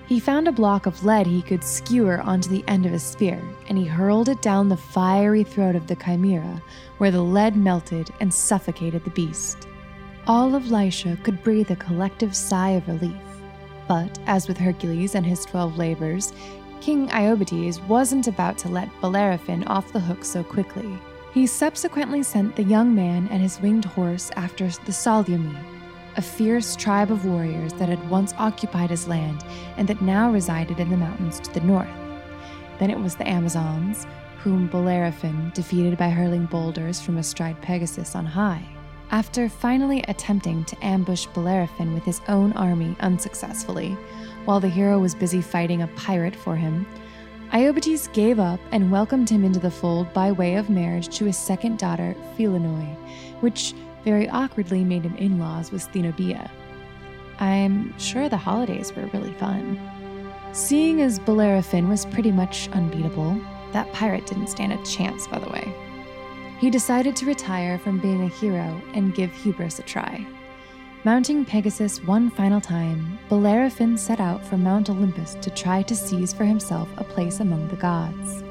He 0.06 0.20
found 0.20 0.46
a 0.46 0.52
block 0.52 0.84
of 0.84 1.02
lead 1.02 1.26
he 1.26 1.40
could 1.40 1.64
skewer 1.64 2.20
onto 2.20 2.50
the 2.50 2.64
end 2.68 2.84
of 2.84 2.92
his 2.92 3.02
spear, 3.02 3.40
and 3.68 3.78
he 3.78 3.86
hurled 3.86 4.28
it 4.28 4.42
down 4.42 4.68
the 4.68 4.76
fiery 4.76 5.44
throat 5.44 5.74
of 5.74 5.86
the 5.86 5.96
Chimera, 5.96 6.62
where 6.98 7.10
the 7.10 7.22
lead 7.22 7.56
melted 7.56 8.10
and 8.20 8.32
suffocated 8.32 9.02
the 9.04 9.10
beast. 9.10 9.66
All 10.26 10.54
of 10.54 10.70
Lycia 10.70 11.18
could 11.22 11.42
breathe 11.42 11.70
a 11.70 11.76
collective 11.76 12.36
sigh 12.36 12.70
of 12.70 12.86
relief. 12.86 13.16
But, 13.88 14.18
as 14.26 14.46
with 14.46 14.58
Hercules 14.58 15.14
and 15.14 15.24
his 15.24 15.44
twelve 15.44 15.78
labors, 15.78 16.32
King 16.82 17.08
Iobates 17.08 17.82
wasn't 17.86 18.26
about 18.26 18.58
to 18.58 18.68
let 18.68 18.90
Bellerophon 19.00 19.64
off 19.64 19.92
the 19.92 20.00
hook 20.00 20.22
so 20.22 20.44
quickly. 20.44 20.98
He 21.32 21.46
subsequently 21.46 22.22
sent 22.22 22.56
the 22.56 22.62
young 22.62 22.94
man 22.94 23.26
and 23.30 23.40
his 23.40 23.60
winged 23.60 23.86
horse 23.86 24.30
after 24.36 24.66
the 24.68 24.92
Solymi, 24.92 25.56
a 26.16 26.22
fierce 26.22 26.76
tribe 26.76 27.10
of 27.10 27.24
warriors 27.24 27.72
that 27.74 27.88
had 27.88 28.10
once 28.10 28.34
occupied 28.38 28.90
his 28.90 29.08
land 29.08 29.44
and 29.76 29.88
that 29.88 30.02
now 30.02 30.30
resided 30.30 30.78
in 30.80 30.90
the 30.90 30.96
mountains 30.96 31.40
to 31.40 31.52
the 31.52 31.60
north. 31.60 31.88
Then 32.78 32.90
it 32.90 32.98
was 32.98 33.16
the 33.16 33.28
Amazons, 33.28 34.06
whom 34.38 34.68
Bellerophon 34.68 35.52
defeated 35.54 35.96
by 35.96 36.10
hurling 36.10 36.46
boulders 36.46 37.00
from 37.00 37.18
astride 37.18 37.60
Pegasus 37.62 38.14
on 38.14 38.26
high. 38.26 38.62
After 39.10 39.48
finally 39.48 40.04
attempting 40.08 40.64
to 40.64 40.84
ambush 40.84 41.26
Bellerophon 41.26 41.94
with 41.94 42.04
his 42.04 42.20
own 42.28 42.52
army 42.54 42.96
unsuccessfully, 43.00 43.96
while 44.44 44.60
the 44.60 44.68
hero 44.68 44.98
was 44.98 45.14
busy 45.14 45.40
fighting 45.40 45.82
a 45.82 45.86
pirate 45.88 46.36
for 46.36 46.56
him, 46.56 46.86
Iobates 47.52 48.12
gave 48.12 48.40
up 48.40 48.58
and 48.72 48.90
welcomed 48.90 49.30
him 49.30 49.44
into 49.44 49.60
the 49.60 49.70
fold 49.70 50.12
by 50.12 50.32
way 50.32 50.56
of 50.56 50.70
marriage 50.70 51.08
to 51.16 51.26
his 51.26 51.38
second 51.38 51.78
daughter, 51.78 52.16
Philonoe, 52.36 52.96
which 53.40 53.74
very 54.04 54.28
awkwardly 54.28 54.84
made 54.84 55.02
him 55.02 55.16
in 55.16 55.38
laws 55.38 55.72
with 55.72 55.82
Sthenobia. 55.82 56.50
I'm 57.40 57.98
sure 57.98 58.28
the 58.28 58.36
holidays 58.36 58.94
were 58.94 59.10
really 59.12 59.32
fun. 59.34 59.80
Seeing 60.52 61.00
as 61.00 61.18
Bellerophon 61.18 61.88
was 61.88 62.06
pretty 62.06 62.30
much 62.30 62.68
unbeatable, 62.68 63.40
that 63.72 63.92
pirate 63.92 64.26
didn't 64.26 64.46
stand 64.46 64.72
a 64.72 64.84
chance, 64.84 65.26
by 65.26 65.40
the 65.40 65.50
way. 65.50 65.74
He 66.60 66.70
decided 66.70 67.16
to 67.16 67.26
retire 67.26 67.78
from 67.78 67.98
being 67.98 68.22
a 68.22 68.28
hero 68.28 68.80
and 68.94 69.14
give 69.14 69.32
hubris 69.32 69.80
a 69.80 69.82
try. 69.82 70.24
Mounting 71.02 71.44
Pegasus 71.44 72.02
one 72.04 72.30
final 72.30 72.60
time, 72.60 73.18
Bellerophon 73.28 73.98
set 73.98 74.20
out 74.20 74.46
for 74.46 74.56
Mount 74.56 74.88
Olympus 74.88 75.34
to 75.42 75.50
try 75.50 75.82
to 75.82 75.96
seize 75.96 76.32
for 76.32 76.44
himself 76.44 76.88
a 76.96 77.04
place 77.04 77.40
among 77.40 77.66
the 77.68 77.76
gods. 77.76 78.43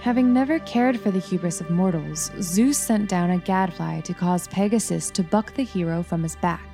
Having 0.00 0.32
never 0.32 0.60
cared 0.60 1.00
for 1.00 1.10
the 1.10 1.18
hubris 1.18 1.60
of 1.60 1.70
mortals, 1.70 2.30
Zeus 2.40 2.78
sent 2.78 3.08
down 3.08 3.30
a 3.30 3.38
gadfly 3.38 4.00
to 4.02 4.14
cause 4.14 4.46
Pegasus 4.46 5.10
to 5.10 5.24
buck 5.24 5.52
the 5.54 5.64
hero 5.64 6.04
from 6.04 6.22
his 6.22 6.36
back. 6.36 6.64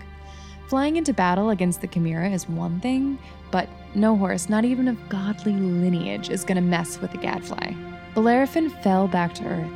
Flying 0.68 0.96
into 0.96 1.14
battle 1.14 1.48
against 1.48 1.80
the 1.80 1.86
Chimera 1.86 2.28
is 2.28 2.46
one 2.46 2.80
thing, 2.80 3.18
but 3.50 3.66
no 3.94 4.14
horse, 4.14 4.50
not 4.50 4.66
even 4.66 4.88
of 4.88 5.08
godly 5.08 5.54
lineage, 5.54 6.28
is 6.28 6.44
going 6.44 6.56
to 6.56 6.60
mess 6.60 7.00
with 7.00 7.12
the 7.12 7.18
gadfly. 7.18 7.74
Bellerophon 8.14 8.68
fell 8.68 9.08
back 9.08 9.32
to 9.34 9.46
earth, 9.46 9.72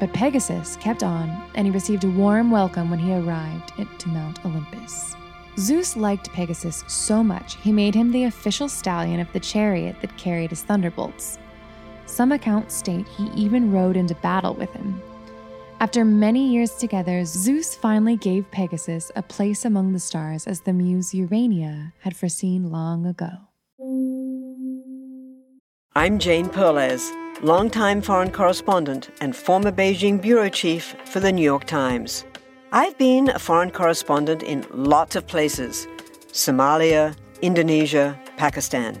but 0.00 0.12
Pegasus 0.12 0.74
kept 0.76 1.04
on, 1.04 1.30
and 1.54 1.68
he 1.68 1.70
received 1.70 2.02
a 2.02 2.10
warm 2.10 2.50
welcome 2.50 2.90
when 2.90 2.98
he 2.98 3.14
arrived 3.14 3.72
to 3.98 4.08
Mount 4.08 4.44
Olympus. 4.44 5.14
Zeus 5.56 5.96
liked 5.96 6.32
Pegasus 6.32 6.82
so 6.88 7.22
much, 7.22 7.56
he 7.58 7.70
made 7.70 7.94
him 7.94 8.10
the 8.10 8.24
official 8.24 8.68
stallion 8.68 9.20
of 9.20 9.32
the 9.32 9.40
chariot 9.40 9.94
that 10.00 10.16
carried 10.16 10.50
his 10.50 10.64
thunderbolts. 10.64 11.38
Some 12.12 12.30
accounts 12.30 12.74
state 12.74 13.08
he 13.08 13.30
even 13.34 13.72
rode 13.72 13.96
into 13.96 14.14
battle 14.16 14.52
with 14.52 14.70
him. 14.74 15.00
After 15.80 16.04
many 16.04 16.46
years 16.46 16.72
together, 16.72 17.24
Zeus 17.24 17.74
finally 17.74 18.16
gave 18.16 18.50
Pegasus 18.50 19.10
a 19.16 19.22
place 19.22 19.64
among 19.64 19.94
the 19.94 19.98
stars 19.98 20.46
as 20.46 20.60
the 20.60 20.74
muse 20.74 21.14
Urania 21.14 21.94
had 22.00 22.14
foreseen 22.14 22.70
long 22.70 23.06
ago. 23.06 23.30
I'm 25.96 26.18
Jane 26.18 26.50
Perlez, 26.50 27.10
longtime 27.40 28.02
foreign 28.02 28.30
correspondent 28.30 29.08
and 29.22 29.34
former 29.34 29.72
Beijing 29.72 30.20
bureau 30.20 30.50
chief 30.50 30.94
for 31.06 31.18
the 31.18 31.32
New 31.32 31.42
York 31.42 31.64
Times. 31.64 32.26
I've 32.72 32.98
been 32.98 33.30
a 33.30 33.38
foreign 33.38 33.70
correspondent 33.70 34.42
in 34.42 34.66
lots 34.70 35.16
of 35.16 35.26
places 35.26 35.88
Somalia, 36.30 37.16
Indonesia, 37.40 38.20
Pakistan 38.36 39.00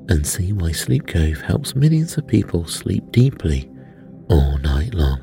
and 0.11 0.27
see 0.27 0.51
why 0.51 0.73
Sleep 0.73 1.07
Cove 1.07 1.39
helps 1.39 1.73
millions 1.73 2.17
of 2.17 2.27
people 2.27 2.67
sleep 2.67 3.11
deeply 3.11 3.71
all 4.29 4.57
night 4.57 4.93
long. 4.93 5.19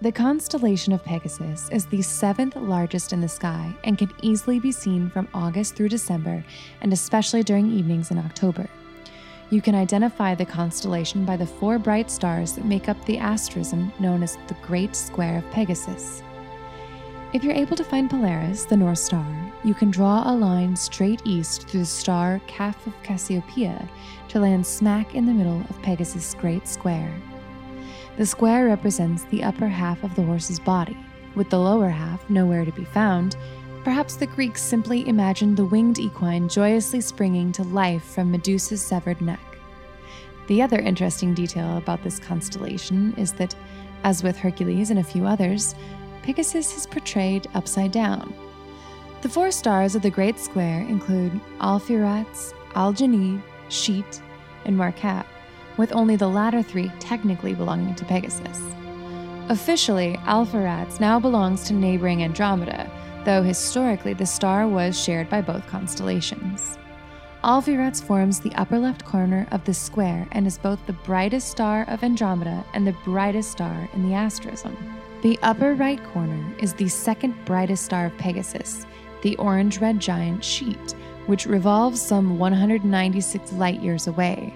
The 0.00 0.12
constellation 0.12 0.92
of 0.92 1.04
Pegasus 1.04 1.68
is 1.70 1.86
the 1.86 2.02
seventh 2.02 2.54
largest 2.54 3.12
in 3.12 3.20
the 3.20 3.28
sky 3.28 3.74
and 3.82 3.98
can 3.98 4.12
easily 4.22 4.60
be 4.60 4.70
seen 4.70 5.10
from 5.10 5.28
August 5.34 5.74
through 5.74 5.88
December 5.88 6.44
and 6.82 6.92
especially 6.92 7.42
during 7.42 7.72
evenings 7.72 8.12
in 8.12 8.18
October. 8.18 8.68
You 9.52 9.60
can 9.60 9.74
identify 9.74 10.34
the 10.34 10.46
constellation 10.46 11.26
by 11.26 11.36
the 11.36 11.44
four 11.44 11.78
bright 11.78 12.10
stars 12.10 12.54
that 12.54 12.64
make 12.64 12.88
up 12.88 12.96
the 13.04 13.18
asterism 13.18 13.92
known 14.00 14.22
as 14.22 14.38
the 14.46 14.56
Great 14.62 14.96
Square 14.96 15.40
of 15.40 15.50
Pegasus. 15.50 16.22
If 17.34 17.44
you're 17.44 17.52
able 17.52 17.76
to 17.76 17.84
find 17.84 18.08
Polaris, 18.08 18.64
the 18.64 18.78
North 18.78 19.00
Star, 19.00 19.52
you 19.62 19.74
can 19.74 19.90
draw 19.90 20.22
a 20.24 20.32
line 20.32 20.74
straight 20.74 21.20
east 21.26 21.68
through 21.68 21.80
the 21.80 21.86
star 21.86 22.40
Caph 22.46 22.86
of 22.86 22.94
Cassiopeia 23.02 23.86
to 24.28 24.40
land 24.40 24.66
smack 24.66 25.14
in 25.14 25.26
the 25.26 25.34
middle 25.34 25.60
of 25.68 25.82
Pegasus' 25.82 26.32
Great 26.32 26.66
Square. 26.66 27.14
The 28.16 28.24
square 28.24 28.64
represents 28.64 29.24
the 29.24 29.44
upper 29.44 29.68
half 29.68 30.02
of 30.02 30.14
the 30.14 30.22
horse's 30.22 30.60
body, 30.60 30.96
with 31.34 31.50
the 31.50 31.60
lower 31.60 31.90
half 31.90 32.30
nowhere 32.30 32.64
to 32.64 32.72
be 32.72 32.84
found. 32.84 33.36
Perhaps 33.84 34.14
the 34.14 34.28
Greeks 34.28 34.62
simply 34.62 35.08
imagined 35.08 35.56
the 35.56 35.64
winged 35.64 35.98
equine 35.98 36.48
joyously 36.48 37.00
springing 37.00 37.50
to 37.52 37.64
life 37.64 38.04
from 38.04 38.30
Medusa's 38.30 38.80
severed 38.80 39.20
neck. 39.20 39.40
The 40.46 40.62
other 40.62 40.78
interesting 40.78 41.34
detail 41.34 41.76
about 41.78 42.02
this 42.04 42.20
constellation 42.20 43.12
is 43.16 43.32
that, 43.34 43.56
as 44.04 44.22
with 44.22 44.36
Hercules 44.36 44.90
and 44.90 45.00
a 45.00 45.04
few 45.04 45.26
others, 45.26 45.74
Pegasus 46.22 46.76
is 46.76 46.86
portrayed 46.86 47.48
upside 47.54 47.90
down. 47.90 48.32
The 49.22 49.28
four 49.28 49.50
stars 49.50 49.96
of 49.96 50.02
the 50.02 50.10
Great 50.10 50.38
Square 50.38 50.82
include 50.82 51.40
Alpheratz, 51.60 52.54
Algenib, 52.74 53.42
Scheat, 53.68 54.20
and 54.64 54.76
Markab, 54.76 55.26
with 55.76 55.92
only 55.92 56.14
the 56.14 56.28
latter 56.28 56.62
three 56.62 56.90
technically 57.00 57.54
belonging 57.54 57.96
to 57.96 58.04
Pegasus. 58.04 58.60
Officially, 59.48 60.16
Alpheratz 60.24 61.00
now 61.00 61.18
belongs 61.18 61.64
to 61.64 61.72
neighboring 61.72 62.22
Andromeda, 62.22 62.88
though 63.24 63.42
historically 63.42 64.14
the 64.14 64.26
star 64.26 64.66
was 64.66 65.00
shared 65.00 65.28
by 65.28 65.40
both 65.40 65.66
constellations. 65.66 66.78
Alpheratz 67.44 68.00
forms 68.00 68.38
the 68.38 68.54
upper 68.54 68.78
left 68.78 69.04
corner 69.04 69.48
of 69.50 69.64
the 69.64 69.74
square 69.74 70.28
and 70.30 70.46
is 70.46 70.58
both 70.58 70.78
the 70.86 70.92
brightest 70.92 71.48
star 71.48 71.84
of 71.88 72.04
Andromeda 72.04 72.64
and 72.72 72.86
the 72.86 72.96
brightest 73.04 73.50
star 73.50 73.88
in 73.94 74.08
the 74.08 74.14
asterism. 74.14 74.76
The 75.22 75.38
upper 75.42 75.74
right 75.74 76.02
corner 76.12 76.54
is 76.58 76.72
the 76.74 76.88
second 76.88 77.34
brightest 77.44 77.84
star 77.84 78.06
of 78.06 78.16
Pegasus, 78.18 78.86
the 79.22 79.36
orange 79.36 79.80
red 79.80 79.98
giant 79.98 80.42
Scheat, 80.42 80.92
which 81.26 81.46
revolves 81.46 82.00
some 82.00 82.38
196 82.38 83.52
light 83.54 83.80
years 83.80 84.06
away. 84.06 84.54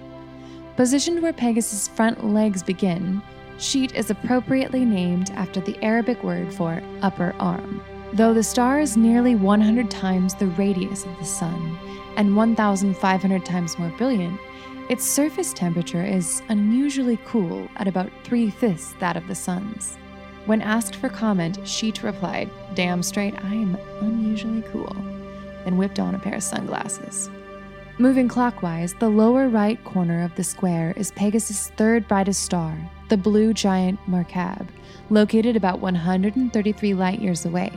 Positioned 0.77 1.21
where 1.21 1.33
Pegasus' 1.33 1.87
front 1.87 2.25
legs 2.25 2.63
begin, 2.63 3.21
Scheat 3.57 3.95
is 3.95 4.11
appropriately 4.11 4.85
named 4.85 5.31
after 5.31 5.59
the 5.59 5.77
Arabic 5.83 6.23
word 6.23 6.53
for 6.53 6.81
upper 7.01 7.33
arm. 7.39 7.81
Though 8.13 8.33
the 8.33 8.43
star 8.43 8.79
is 8.79 8.95
nearly 8.95 9.35
100 9.35 9.91
times 9.91 10.33
the 10.33 10.47
radius 10.47 11.05
of 11.05 11.17
the 11.19 11.25
Sun 11.25 11.77
and 12.15 12.35
1,500 12.35 13.45
times 13.45 13.77
more 13.77 13.89
brilliant, 13.89 14.39
its 14.89 15.03
surface 15.03 15.51
temperature 15.51 16.03
is 16.03 16.41
unusually 16.47 17.19
cool 17.25 17.67
at 17.75 17.87
about 17.87 18.09
three 18.23 18.49
fifths 18.49 18.95
that 18.99 19.17
of 19.17 19.27
the 19.27 19.35
Sun's. 19.35 19.97
When 20.45 20.61
asked 20.61 20.95
for 20.95 21.09
comment, 21.09 21.59
Scheat 21.63 22.01
replied, 22.03 22.49
Damn 22.73 23.03
straight, 23.03 23.35
I 23.43 23.53
am 23.53 23.77
unusually 23.99 24.61
cool, 24.71 24.95
and 25.65 25.77
whipped 25.77 25.99
on 25.99 26.15
a 26.15 26.19
pair 26.19 26.35
of 26.35 26.43
sunglasses. 26.43 27.29
Moving 27.97 28.29
clockwise, 28.29 28.93
the 28.93 29.09
lower 29.09 29.49
right 29.49 29.83
corner 29.83 30.23
of 30.23 30.33
the 30.35 30.43
square 30.45 30.93
is 30.95 31.11
Pegasus' 31.11 31.71
third 31.75 32.07
brightest 32.07 32.43
star, 32.43 32.77
the 33.09 33.17
blue 33.17 33.53
giant 33.53 33.99
Markab, 34.07 34.69
located 35.09 35.57
about 35.57 35.79
133 35.79 36.93
light 36.93 37.19
years 37.19 37.45
away. 37.45 37.73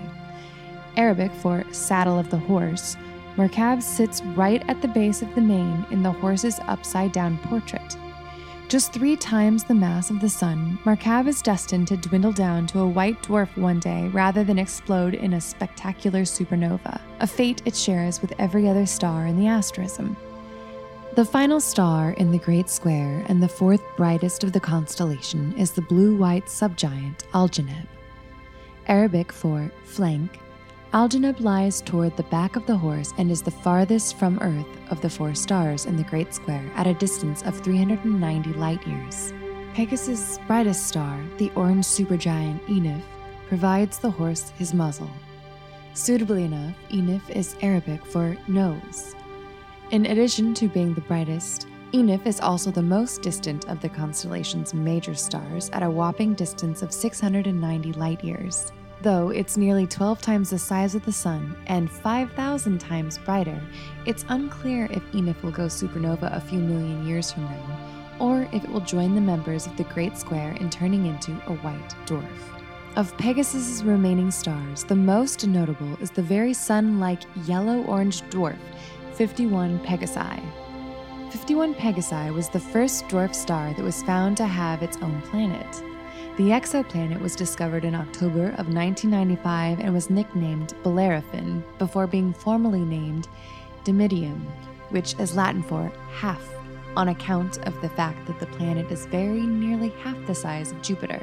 Arabic 0.97 1.33
for 1.33 1.65
saddle 1.73 2.19
of 2.19 2.31
the 2.31 2.39
horse, 2.39 2.97
Markab 3.37 3.83
sits 3.83 4.23
right 4.23 4.63
at 4.69 4.83
the 4.83 4.89
base 4.89 5.23
of 5.23 5.35
the 5.35 5.41
mane 5.41 5.87
in 5.91 6.03
the 6.03 6.13
horse's 6.13 6.61
upside 6.67 7.13
down 7.13 7.39
portrait. 7.39 7.97
Just 8.69 8.93
three 8.93 9.17
times 9.17 9.65
the 9.65 9.75
mass 9.75 10.11
of 10.11 10.21
the 10.21 10.29
Sun, 10.29 10.79
Markab 10.85 11.27
is 11.27 11.43
destined 11.43 11.89
to 11.89 11.97
dwindle 11.97 12.33
down 12.33 12.67
to 12.69 12.81
a 12.81 12.89
white 12.89 13.21
dwarf 13.23 13.57
one 13.57 13.81
day 13.81 14.09
rather 14.13 14.45
than 14.45 14.59
explode 14.59 15.15
in 15.15 15.33
a 15.33 15.41
spectacular 15.41 16.23
supernova, 16.23 17.01
a 17.19 17.27
fate 17.27 17.63
it 17.65 17.75
shares 17.75 18.21
with 18.21 18.33
every 18.39 18.69
other 18.69 18.87
star 18.87 19.27
in 19.27 19.37
the 19.37 19.49
asterism. 19.49 20.17
The 21.17 21.25
final 21.25 21.61
star 21.61 22.13
in 22.13 22.31
the 22.31 22.39
Great 22.39 22.71
Square 22.71 23.25
and 23.29 23.43
the 23.43 23.49
fourth 23.49 23.83
brightest 23.97 24.45
of 24.45 24.53
the 24.53 24.61
constellation 24.61 25.53
is 25.55 25.73
the 25.73 25.83
blue 25.83 26.17
white 26.17 26.47
subgiant 26.47 27.25
Algenib. 27.33 27.89
Arabic 28.87 29.33
for 29.33 29.73
flank, 29.85 30.39
Algenib 30.93 31.39
lies 31.39 31.81
toward 31.81 32.17
the 32.17 32.25
back 32.25 32.57
of 32.57 32.67
the 32.67 32.77
horse 32.77 33.15
and 33.17 33.31
is 33.31 33.43
the 33.43 33.51
farthest 33.51 34.19
from 34.19 34.41
Earth 34.41 34.67
of 34.91 35.01
the 35.01 35.09
four 35.09 35.37
stars 35.37 35.87
in 35.87 35.97
the 35.97 36.03
Great 36.03 36.35
Square 36.35 36.69
at 36.75 36.89
a 36.89 36.95
distance 36.95 37.43
of 37.45 37.57
390 37.61 38.53
light 38.55 38.85
years. 38.85 39.33
Pegasus' 39.73 40.41
brightest 40.49 40.89
star, 40.89 41.23
the 41.39 41.53
orange 41.55 41.85
supergiant 41.85 42.61
Enif, 42.67 43.03
provides 43.47 43.99
the 43.99 44.11
horse 44.11 44.51
his 44.59 44.75
muzzle. 44.75 45.09
Suitably 45.95 46.43
enough, 46.43 46.75
Enif 46.91 47.31
is 47.31 47.55
Arabic 47.63 48.05
for 48.05 48.37
nose. 48.49 49.15
In 49.93 50.07
addition 50.07 50.55
to 50.55 50.69
being 50.69 50.95
the 50.95 51.03
brightest, 51.03 51.69
Enif 51.93 52.27
is 52.27 52.41
also 52.41 52.73
the 52.73 52.83
most 52.83 53.23
distant 53.23 53.69
of 53.69 53.81
the 53.81 53.89
constellation's 53.89 54.75
major 54.75 55.15
stars 55.15 55.71
at 55.71 55.85
a 55.85 55.91
whopping 55.91 56.35
distance 56.35 56.83
of 56.83 56.93
690 56.93 57.93
light 57.93 58.25
years. 58.25 58.73
Though 59.03 59.31
it's 59.31 59.57
nearly 59.57 59.87
12 59.87 60.21
times 60.21 60.51
the 60.51 60.59
size 60.59 60.95
of 60.95 61.05
the 61.07 61.13
Sun 61.13 61.57
and 61.69 61.91
5,000 61.91 62.79
times 62.79 63.17
brighter, 63.17 63.59
it's 64.05 64.27
unclear 64.29 64.89
if 64.91 65.03
Enif 65.13 65.43
will 65.43 65.53
go 65.53 65.67
supernova 65.67 66.37
a 66.37 66.41
few 66.41 66.59
million 66.59 67.07
years 67.07 67.33
from 67.33 67.45
now, 67.45 67.79
or 68.19 68.47
if 68.53 68.63
it 68.63 68.71
will 68.71 68.81
join 68.81 69.15
the 69.15 69.21
members 69.21 69.67
of 69.67 69.75
the 69.79 69.85
Great 69.85 70.19
Square 70.19 70.59
in 70.61 70.69
turning 70.69 71.07
into 71.07 71.33
a 71.47 71.55
white 71.55 71.95
dwarf. 72.05 72.29
Of 72.97 73.17
Pegasus's 73.17 73.83
remaining 73.85 74.31
stars, 74.31 74.85
the 74.85 74.97
most 74.97 75.47
notable 75.47 75.97
is 76.03 76.11
the 76.11 76.23
very 76.23 76.53
sun 76.53 77.01
like 77.01 77.23
yellow 77.47 77.83
orange 77.85 78.21
dwarf, 78.23 78.59
51 79.15 79.79
Pegasi. 79.87 80.43
51 81.31 81.75
Pegasi 81.75 82.35
was 82.35 82.51
the 82.51 82.61
first 82.61 83.07
dwarf 83.07 83.35
star 83.35 83.73
that 83.73 83.83
was 83.83 84.03
found 84.03 84.37
to 84.37 84.45
have 84.45 84.83
its 84.83 84.99
own 84.99 85.23
planet. 85.23 85.90
The 86.41 86.53
exoplanet 86.53 87.21
was 87.21 87.37
discovered 87.37 87.85
in 87.85 87.95
October 87.95 88.47
of 88.57 88.73
1995 88.73 89.79
and 89.79 89.93
was 89.93 90.09
nicknamed 90.09 90.73
Bellerophon 90.83 91.63
before 91.79 92.07
being 92.07 92.33
formally 92.33 92.81
named 92.81 93.29
Dimidium, 93.85 94.41
which 94.89 95.15
is 95.19 95.37
Latin 95.37 95.63
for 95.63 95.93
half, 96.15 96.43
on 96.97 97.09
account 97.09 97.59
of 97.67 97.79
the 97.83 97.91
fact 97.91 98.27
that 98.27 98.41
the 98.41 98.47
planet 98.47 98.91
is 98.91 99.05
very 99.05 99.43
nearly 99.43 99.91
half 100.03 100.17
the 100.27 100.35
size 100.35 100.73
of 100.73 100.81
Jupiter. 100.81 101.23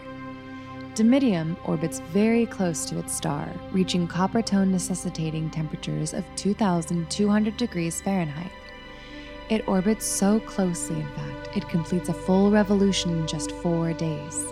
Dimidium 0.94 1.58
orbits 1.68 1.98
very 2.14 2.46
close 2.46 2.86
to 2.86 3.00
its 3.00 3.16
star, 3.16 3.50
reaching 3.72 4.08
copper 4.08 4.44
tone 4.44 4.72
necessitating 4.72 5.50
temperatures 5.50 6.14
of 6.14 6.26
2,200 6.36 7.58
degrees 7.58 8.02
Fahrenheit. 8.02 8.52
It 9.50 9.68
orbits 9.68 10.06
so 10.06 10.40
closely, 10.42 10.98
in 10.98 11.08
fact, 11.16 11.58
it 11.58 11.68
completes 11.70 12.10
a 12.10 12.14
full 12.14 12.52
revolution 12.52 13.18
in 13.18 13.26
just 13.26 13.50
four 13.50 13.94
days. 13.94 14.46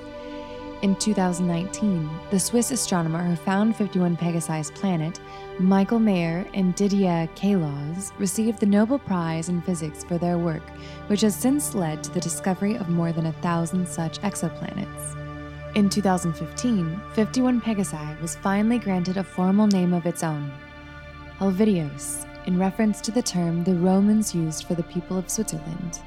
In 0.86 0.96
2019, 0.98 2.08
the 2.30 2.40
Swiss 2.40 2.70
astronomer 2.70 3.24
who 3.24 3.36
found 3.36 3.76
51 3.76 4.18
Pegasi's 4.18 4.70
planet, 4.70 5.20
Michel 5.60 5.98
Mayor 5.98 6.48
and 6.54 6.76
Didier 6.76 7.28
Queloz, 7.36 8.12
received 8.20 8.60
the 8.60 8.68
Nobel 8.68 9.00
Prize 9.00 9.50
in 9.50 9.64
Physics 9.64 10.04
for 10.04 10.20
their 10.20 10.38
work, 10.38 10.62
which 11.08 11.22
has 11.22 11.36
since 11.36 11.74
led 11.74 12.04
to 12.04 12.12
the 12.12 12.20
discovery 12.20 12.76
of 12.76 12.88
more 12.88 13.12
than 13.12 13.26
a 13.26 13.32
thousand 13.42 13.88
such 13.88 14.22
exoplanets. 14.22 15.16
In 15.76 15.90
2015, 15.90 17.02
51 17.16 17.62
Pegasi 17.62 18.22
was 18.22 18.36
finally 18.36 18.78
granted 18.78 19.18
a 19.18 19.24
formal 19.24 19.66
name 19.66 19.92
of 19.92 20.06
its 20.06 20.22
own, 20.22 20.52
Helvetios, 21.40 22.28
in 22.46 22.60
reference 22.60 23.02
to 23.02 23.12
the 23.12 23.24
term 23.24 23.64
the 23.64 23.74
Romans 23.74 24.36
used 24.36 24.66
for 24.66 24.76
the 24.76 24.84
people 24.84 25.18
of 25.18 25.32
Switzerland. 25.32 26.02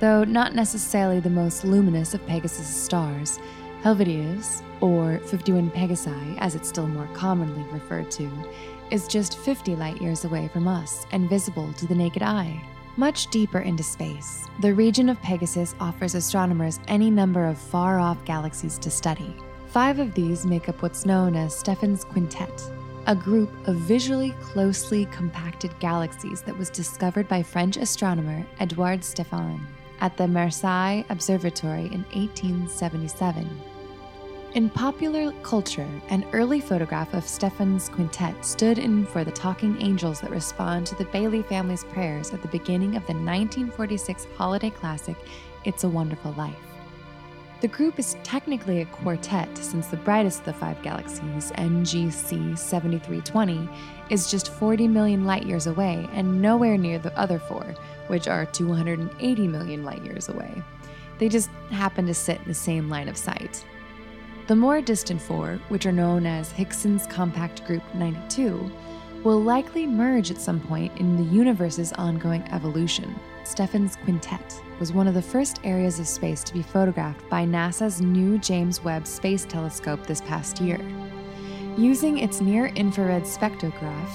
Though 0.00 0.24
not 0.24 0.56
necessarily 0.56 1.20
the 1.20 1.30
most 1.30 1.64
luminous 1.64 2.14
of 2.14 2.26
Pegasus' 2.26 2.66
stars, 2.66 3.38
Helvetios, 3.82 4.62
or 4.80 5.18
51 5.20 5.70
Pegasi 5.70 6.36
as 6.38 6.54
it's 6.54 6.68
still 6.68 6.88
more 6.88 7.08
commonly 7.12 7.64
referred 7.72 8.10
to, 8.12 8.28
is 8.90 9.06
just 9.06 9.38
50 9.38 9.76
light 9.76 10.00
years 10.02 10.24
away 10.24 10.48
from 10.48 10.66
us 10.66 11.06
and 11.12 11.28
visible 11.28 11.72
to 11.74 11.86
the 11.86 11.94
naked 11.94 12.22
eye. 12.22 12.60
Much 12.96 13.28
deeper 13.28 13.60
into 13.60 13.84
space, 13.84 14.44
the 14.60 14.74
region 14.74 15.08
of 15.08 15.22
Pegasus 15.22 15.76
offers 15.78 16.16
astronomers 16.16 16.80
any 16.88 17.10
number 17.10 17.46
of 17.46 17.56
far 17.56 18.00
off 18.00 18.24
galaxies 18.24 18.78
to 18.78 18.90
study. 18.90 19.36
Five 19.68 20.00
of 20.00 20.14
these 20.14 20.44
make 20.44 20.68
up 20.68 20.82
what's 20.82 21.06
known 21.06 21.36
as 21.36 21.56
Stephan's 21.56 22.04
Quintet, 22.04 22.72
a 23.06 23.14
group 23.14 23.50
of 23.68 23.76
visually 23.76 24.32
closely 24.42 25.06
compacted 25.06 25.70
galaxies 25.78 26.42
that 26.42 26.58
was 26.58 26.70
discovered 26.70 27.28
by 27.28 27.44
French 27.44 27.76
astronomer 27.76 28.44
Edouard 28.58 29.04
Stephan 29.04 29.64
at 30.00 30.16
the 30.16 30.28
Marseille 30.28 31.02
Observatory 31.08 31.86
in 31.86 32.04
1877. 32.12 33.48
In 34.54 34.70
popular 34.70 35.32
culture, 35.42 35.88
an 36.08 36.24
early 36.32 36.60
photograph 36.60 37.12
of 37.12 37.28
Stephan's 37.28 37.88
quintet 37.88 38.44
stood 38.44 38.78
in 38.78 39.04
for 39.04 39.22
the 39.22 39.30
talking 39.30 39.80
angels 39.82 40.20
that 40.20 40.30
respond 40.30 40.86
to 40.86 40.94
the 40.94 41.04
Bailey 41.06 41.42
family's 41.42 41.84
prayers 41.84 42.32
at 42.32 42.40
the 42.40 42.48
beginning 42.48 42.96
of 42.96 43.06
the 43.06 43.12
1946 43.12 44.26
holiday 44.36 44.70
classic, 44.70 45.16
It's 45.64 45.84
a 45.84 45.88
Wonderful 45.88 46.32
Life. 46.32 46.56
The 47.60 47.68
group 47.68 47.98
is 47.98 48.16
technically 48.22 48.80
a 48.82 48.86
quartet 48.86 49.58
since 49.58 49.88
the 49.88 49.96
brightest 49.96 50.40
of 50.40 50.44
the 50.46 50.52
five 50.54 50.80
galaxies, 50.80 51.50
NGC 51.56 52.56
7320, 52.56 53.68
is 54.10 54.30
just 54.30 54.52
40 54.52 54.86
million 54.86 55.24
light 55.24 55.44
years 55.44 55.66
away 55.66 56.08
and 56.12 56.40
nowhere 56.40 56.78
near 56.78 57.00
the 57.00 57.16
other 57.18 57.40
four, 57.40 57.74
which 58.08 58.28
are 58.28 58.46
280 58.46 59.48
million 59.48 59.84
light 59.84 60.04
years 60.04 60.28
away. 60.28 60.62
They 61.18 61.28
just 61.28 61.50
happen 61.70 62.06
to 62.06 62.14
sit 62.14 62.40
in 62.40 62.48
the 62.48 62.54
same 62.54 62.88
line 62.88 63.08
of 63.08 63.16
sight. 63.16 63.64
The 64.46 64.56
more 64.56 64.80
distant 64.80 65.20
four, 65.20 65.58
which 65.68 65.84
are 65.84 65.92
known 65.92 66.24
as 66.24 66.52
Hickson's 66.52 67.06
Compact 67.06 67.66
Group 67.66 67.82
92, 67.94 68.70
will 69.24 69.42
likely 69.42 69.86
merge 69.86 70.30
at 70.30 70.40
some 70.40 70.60
point 70.60 70.96
in 70.98 71.16
the 71.16 71.34
universe's 71.34 71.92
ongoing 71.94 72.42
evolution. 72.50 73.14
Stephan's 73.44 73.96
Quintet 73.96 74.62
was 74.78 74.92
one 74.92 75.08
of 75.08 75.14
the 75.14 75.22
first 75.22 75.60
areas 75.64 75.98
of 75.98 76.06
space 76.06 76.44
to 76.44 76.54
be 76.54 76.62
photographed 76.62 77.28
by 77.28 77.44
NASA's 77.44 78.00
new 78.00 78.38
James 78.38 78.82
Webb 78.84 79.06
Space 79.06 79.44
Telescope 79.44 80.06
this 80.06 80.20
past 80.20 80.60
year. 80.60 80.80
Using 81.76 82.18
its 82.18 82.40
near 82.40 82.66
infrared 82.68 83.24
spectrograph 83.24 84.08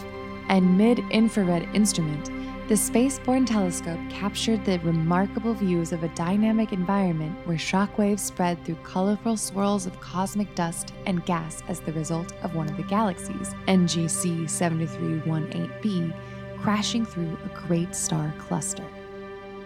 and 0.49 0.77
mid 0.77 0.99
infrared 1.12 1.67
instrument, 1.75 2.29
the 2.69 2.76
Spaceborne 2.76 3.45
telescope 3.45 3.99
captured 4.10 4.63
the 4.63 4.80
remarkable 4.80 5.54
views 5.54 5.91
of 5.91 6.02
a 6.02 6.08
dynamic 6.10 6.71
environment 6.71 7.36
where 7.45 7.58
shockwaves 7.58 8.21
spread 8.21 8.63
through 8.63 8.78
colorful 8.84 9.36
swirls 9.36 9.86
of 9.86 9.99
cosmic 9.99 10.56
dust 10.56 10.93
and 11.06 11.26
gas 11.26 11.62
as 11.67 11.82
the 11.82 11.91
result 11.91 12.32
of 12.41 12.56
one 12.56 12.69
of 12.69 12.78
the 12.78 12.84
galaxies, 12.84 13.54
NGC 13.67 14.43
7318b, 14.45 16.13
crashing 16.58 17.06
through 17.06 17.38
a 17.43 17.67
great 17.67 17.93
star 17.93 18.34
cluster. 18.39 18.88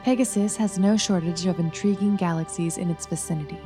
Pegasus 0.08 0.56
has 0.56 0.80
no 0.80 0.96
shortage 0.96 1.48
of 1.48 1.60
intriguing 1.60 2.16
galaxies 2.16 2.78
in 2.78 2.90
its 2.90 3.06
vicinity, 3.06 3.60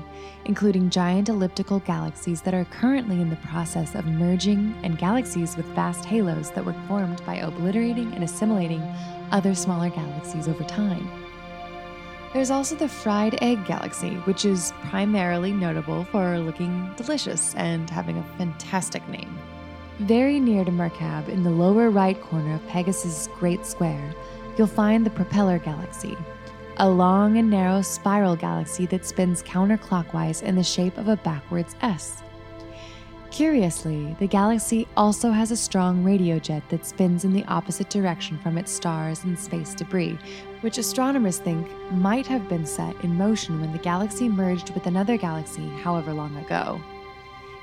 including 0.46 0.90
giant 0.90 1.30
elliptical 1.30 1.82
galaxies 1.82 2.42
that 2.42 2.56
are 2.56 2.66
currently 2.66 3.22
in 3.22 3.30
the 3.30 3.36
process 3.36 3.94
of 3.94 4.08
merging 4.08 4.74
and 4.82 4.98
galaxies 4.98 5.56
with 5.56 5.68
vast 5.76 6.04
halos 6.04 6.50
that 6.50 6.66
were 6.66 6.74
formed 6.88 7.24
by 7.28 7.36
obliterating 7.36 8.12
and 8.14 8.24
assimilating 8.24 8.82
other 9.30 9.54
smaller 9.54 9.92
galaxies 9.92 10.48
over 10.48 10.64
time. 10.64 11.08
There's 12.34 12.50
also 12.50 12.74
the 12.74 12.90
Fried 12.90 13.38
Egg 13.44 13.64
Galaxy, 13.68 14.16
which 14.26 14.44
is 14.44 14.74
primarily 14.86 15.52
notable 15.52 16.06
for 16.06 16.40
looking 16.40 16.92
delicious 16.98 17.54
and 17.54 17.88
having 17.88 18.18
a 18.18 18.38
fantastic 18.40 19.08
name. 19.10 19.38
Very 20.00 20.40
near 20.40 20.66
to 20.66 20.72
Markab, 20.72 21.30
in 21.30 21.44
the 21.44 21.52
lower 21.52 21.92
right 21.92 22.20
corner 22.20 22.56
of 22.56 22.68
Pegasus' 22.68 23.30
Great 23.38 23.64
Square, 23.64 24.16
you'll 24.58 24.68
find 24.68 25.06
the 25.06 25.10
Propeller 25.10 25.60
Galaxy, 25.60 26.18
a 26.78 26.90
long 26.90 27.38
and 27.38 27.50
narrow 27.50 27.82
spiral 27.82 28.36
galaxy 28.36 28.86
that 28.88 29.06
spins 29.06 29.44
counterclockwise 29.44 30.44
in 30.44 30.56
the 30.56 30.64
shape 30.64 30.98
of 30.98 31.08
a 31.08 31.18
backwards 31.18 31.76
S. 31.82 32.24
Curiously, 33.32 34.14
the 34.20 34.28
galaxy 34.28 34.88
also 34.98 35.32
has 35.32 35.52
a 35.52 35.56
strong 35.58 36.04
radio 36.04 36.38
jet 36.38 36.64
that 36.68 36.86
spins 36.86 37.24
in 37.24 37.32
the 37.32 37.46
opposite 37.46 37.90
direction 37.90 38.38
from 38.40 38.58
its 38.58 38.72
stars 38.72 39.24
and 39.24 39.40
space 39.40 39.74
debris, 39.74 40.20
which 40.60 40.78
astronomers 40.78 41.38
think 41.38 41.66
might 41.92 42.28
have 42.28 42.50
been 42.50 42.66
set 42.66 42.94
in 43.06 43.18
motion 43.18 43.62
when 43.62 43.72
the 43.72 43.80
galaxy 43.80 44.28
merged 44.28 44.72
with 44.72 44.86
another 44.86 45.16
galaxy 45.18 45.66
however 45.82 46.12
long 46.12 46.36
ago. 46.38 46.82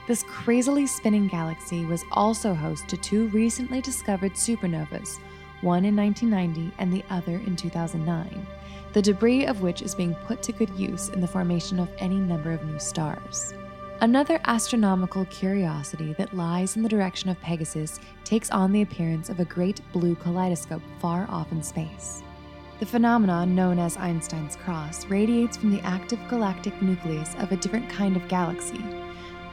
This 0.07 0.23
crazily 0.23 0.87
spinning 0.87 1.29
galaxy 1.29 1.85
was 1.85 2.03
also 2.13 2.55
host 2.55 2.89
to 2.89 2.97
two 2.97 3.29
recently 3.29 3.83
discovered 3.83 4.33
supernovas, 4.33 5.19
one 5.63 5.85
in 5.85 5.97
1990 5.97 6.75
and 6.79 6.93
the 6.93 7.05
other 7.11 7.37
in 7.47 7.57
2009, 7.57 8.47
the 8.93 9.03
debris 9.03 9.47
of 9.47 9.61
which 9.63 9.83
is 9.83 9.95
being 9.95 10.15
put 10.27 10.43
to 10.43 10.53
good 10.53 10.71
use 10.71 11.09
in 11.11 11.21
the 11.21 11.27
formation 11.27 11.79
of 11.79 11.89
any 11.99 12.17
number 12.17 12.53
of 12.53 12.65
new 12.65 12.79
stars. 12.79 13.55
Another 14.01 14.41
astronomical 14.45 15.25
curiosity 15.25 16.13
that 16.15 16.33
lies 16.33 16.77
in 16.77 16.83
the 16.83 16.89
direction 16.89 17.29
of 17.31 17.41
Pegasus 17.41 17.99
takes 18.23 18.51
on 18.51 18.71
the 18.71 18.83
appearance 18.83 19.29
of 19.29 19.41
a 19.41 19.45
great 19.45 19.81
blue 19.93 20.15
kaleidoscope 20.15 20.83
far 21.01 21.27
off 21.29 21.51
in 21.51 21.63
space. 21.63 22.23
The 22.79 22.87
phenomenon, 22.87 23.57
known 23.57 23.81
as 23.81 23.97
Einstein's 23.97 24.55
cross, 24.55 25.05
radiates 25.07 25.57
from 25.57 25.73
the 25.73 25.81
active 25.81 26.21
galactic 26.29 26.81
nucleus 26.81 27.35
of 27.39 27.51
a 27.51 27.57
different 27.57 27.91
kind 27.91 28.17
of 28.17 28.29
galaxy, 28.29 28.85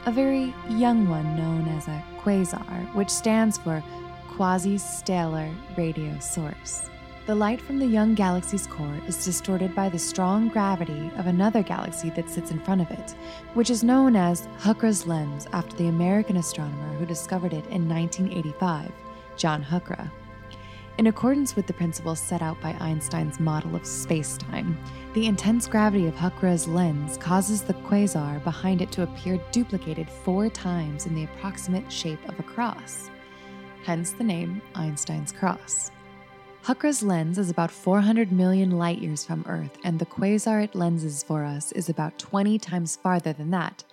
a 0.06 0.12
very 0.12 0.54
young 0.70 1.08
one 1.08 1.36
known 1.36 1.66
as 1.76 1.88
a 1.88 2.04
quasar, 2.20 2.94
which 2.94 3.10
stands 3.10 3.58
for 3.58 3.82
quasi 4.36 4.76
stellar 4.76 5.50
radio 5.78 6.18
source. 6.18 6.90
The 7.24 7.34
light 7.34 7.58
from 7.58 7.78
the 7.78 7.86
young 7.86 8.14
galaxy's 8.14 8.66
core 8.66 9.00
is 9.06 9.24
distorted 9.24 9.74
by 9.74 9.88
the 9.88 9.98
strong 9.98 10.48
gravity 10.48 11.10
of 11.16 11.26
another 11.26 11.62
galaxy 11.62 12.10
that 12.10 12.28
sits 12.28 12.50
in 12.50 12.60
front 12.60 12.82
of 12.82 12.90
it, 12.90 13.14
which 13.54 13.70
is 13.70 13.82
known 13.82 14.14
as 14.14 14.46
Huchra's 14.58 15.06
lens 15.06 15.48
after 15.54 15.74
the 15.76 15.88
American 15.88 16.36
astronomer 16.36 16.98
who 16.98 17.06
discovered 17.06 17.54
it 17.54 17.64
in 17.68 17.88
1985, 17.88 18.92
John 19.38 19.64
Huchra. 19.64 20.10
In 20.98 21.06
accordance 21.06 21.56
with 21.56 21.66
the 21.66 21.72
principles 21.72 22.20
set 22.20 22.42
out 22.42 22.60
by 22.60 22.76
Einstein's 22.78 23.40
model 23.40 23.74
of 23.74 23.82
spacetime, 23.82 24.76
the 25.14 25.26
intense 25.26 25.66
gravity 25.66 26.08
of 26.08 26.14
Huchra's 26.14 26.68
lens 26.68 27.16
causes 27.16 27.62
the 27.62 27.74
quasar 27.74 28.44
behind 28.44 28.82
it 28.82 28.92
to 28.92 29.02
appear 29.02 29.40
duplicated 29.50 30.10
four 30.10 30.50
times 30.50 31.06
in 31.06 31.14
the 31.14 31.24
approximate 31.24 31.90
shape 31.90 32.22
of 32.28 32.38
a 32.38 32.42
cross. 32.42 33.10
Hence 33.86 34.10
the 34.10 34.24
name 34.24 34.60
Einstein's 34.74 35.30
cross. 35.30 35.92
Huchra's 36.62 37.04
lens 37.04 37.38
is 37.38 37.50
about 37.50 37.70
400 37.70 38.32
million 38.32 38.72
light 38.72 38.98
years 38.98 39.24
from 39.24 39.44
Earth, 39.46 39.78
and 39.84 40.00
the 40.00 40.04
quasar 40.04 40.64
it 40.64 40.74
lenses 40.74 41.22
for 41.22 41.44
us 41.44 41.70
is 41.70 41.88
about 41.88 42.18
20 42.18 42.58
times 42.58 42.96
farther 42.96 43.32
than 43.32 43.52
that. 43.52 43.84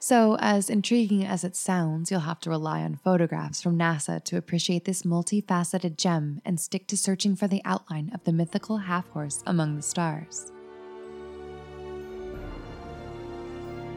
So, 0.00 0.36
as 0.40 0.68
intriguing 0.68 1.24
as 1.24 1.44
it 1.44 1.54
sounds, 1.54 2.10
you'll 2.10 2.20
have 2.26 2.40
to 2.40 2.50
rely 2.50 2.82
on 2.82 2.96
photographs 2.96 3.62
from 3.62 3.78
NASA 3.78 4.22
to 4.24 4.36
appreciate 4.36 4.84
this 4.84 5.04
multifaceted 5.04 5.96
gem 5.96 6.42
and 6.44 6.58
stick 6.58 6.88
to 6.88 6.96
searching 6.96 7.36
for 7.36 7.46
the 7.46 7.62
outline 7.64 8.10
of 8.12 8.24
the 8.24 8.32
mythical 8.32 8.78
half 8.78 9.06
horse 9.10 9.44
among 9.46 9.76
the 9.76 9.82
stars. 9.82 10.50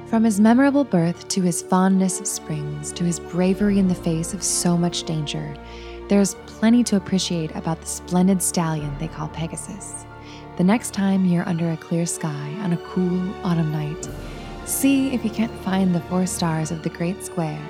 From 0.09 0.23
his 0.23 0.39
memorable 0.39 0.85
birth 0.85 1.27
to 1.27 1.43
his 1.43 1.61
fondness 1.61 2.19
of 2.19 2.25
springs 2.25 2.91
to 2.93 3.03
his 3.03 3.19
bravery 3.19 3.77
in 3.77 3.87
the 3.87 3.93
face 3.93 4.33
of 4.33 4.41
so 4.41 4.75
much 4.75 5.03
danger, 5.03 5.55
there's 6.07 6.33
plenty 6.47 6.83
to 6.85 6.95
appreciate 6.95 7.55
about 7.55 7.79
the 7.79 7.85
splendid 7.85 8.41
stallion 8.41 8.91
they 8.97 9.07
call 9.07 9.27
Pegasus. 9.27 10.07
The 10.57 10.63
next 10.63 10.95
time 10.95 11.25
you're 11.25 11.47
under 11.47 11.69
a 11.69 11.77
clear 11.77 12.07
sky 12.07 12.55
on 12.61 12.73
a 12.73 12.77
cool 12.77 13.21
autumn 13.45 13.71
night, 13.71 14.09
see 14.65 15.13
if 15.13 15.23
you 15.23 15.29
can't 15.29 15.53
find 15.63 15.93
the 15.93 16.01
four 16.01 16.25
stars 16.25 16.71
of 16.71 16.81
the 16.81 16.89
Great 16.89 17.23
Square, 17.23 17.61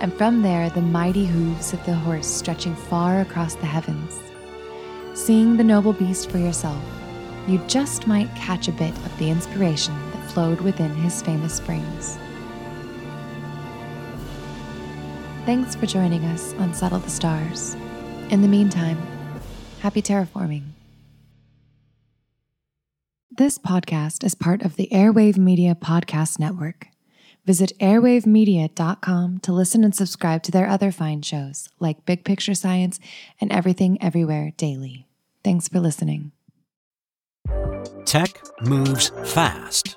and 0.00 0.12
from 0.14 0.42
there 0.42 0.70
the 0.70 0.82
mighty 0.82 1.26
hooves 1.26 1.72
of 1.72 1.86
the 1.86 1.94
horse 1.94 2.26
stretching 2.26 2.74
far 2.74 3.20
across 3.20 3.54
the 3.54 3.66
heavens. 3.66 4.18
Seeing 5.14 5.56
the 5.56 5.62
noble 5.62 5.92
beast 5.92 6.28
for 6.28 6.38
yourself, 6.38 6.82
you 7.46 7.58
just 7.68 8.08
might 8.08 8.34
catch 8.34 8.66
a 8.66 8.72
bit 8.72 8.96
of 9.06 9.16
the 9.18 9.30
inspiration 9.30 9.94
flowed 10.34 10.60
within 10.60 10.94
his 10.94 11.22
famous 11.22 11.54
springs. 11.54 12.18
Thanks 15.46 15.74
for 15.74 15.86
joining 15.86 16.24
us 16.24 16.52
on 16.54 16.74
Settle 16.74 16.98
the 16.98 17.10
Stars. 17.10 17.74
In 18.30 18.42
the 18.42 18.48
meantime, 18.48 18.98
happy 19.80 20.02
terraforming. 20.02 20.64
This 23.30 23.58
podcast 23.58 24.24
is 24.24 24.34
part 24.34 24.62
of 24.62 24.76
the 24.76 24.88
Airwave 24.92 25.36
Media 25.36 25.74
Podcast 25.74 26.38
Network. 26.38 26.86
Visit 27.44 27.72
airwavemedia.com 27.78 29.40
to 29.40 29.52
listen 29.52 29.84
and 29.84 29.94
subscribe 29.94 30.42
to 30.44 30.50
their 30.50 30.68
other 30.68 30.90
fine 30.90 31.20
shows 31.20 31.68
like 31.78 32.06
Big 32.06 32.24
Picture 32.24 32.54
Science 32.54 32.98
and 33.40 33.52
Everything 33.52 34.02
Everywhere 34.02 34.52
Daily. 34.56 35.06
Thanks 35.42 35.68
for 35.68 35.78
listening. 35.78 36.32
Tech 38.06 38.40
moves 38.62 39.10
fast, 39.24 39.96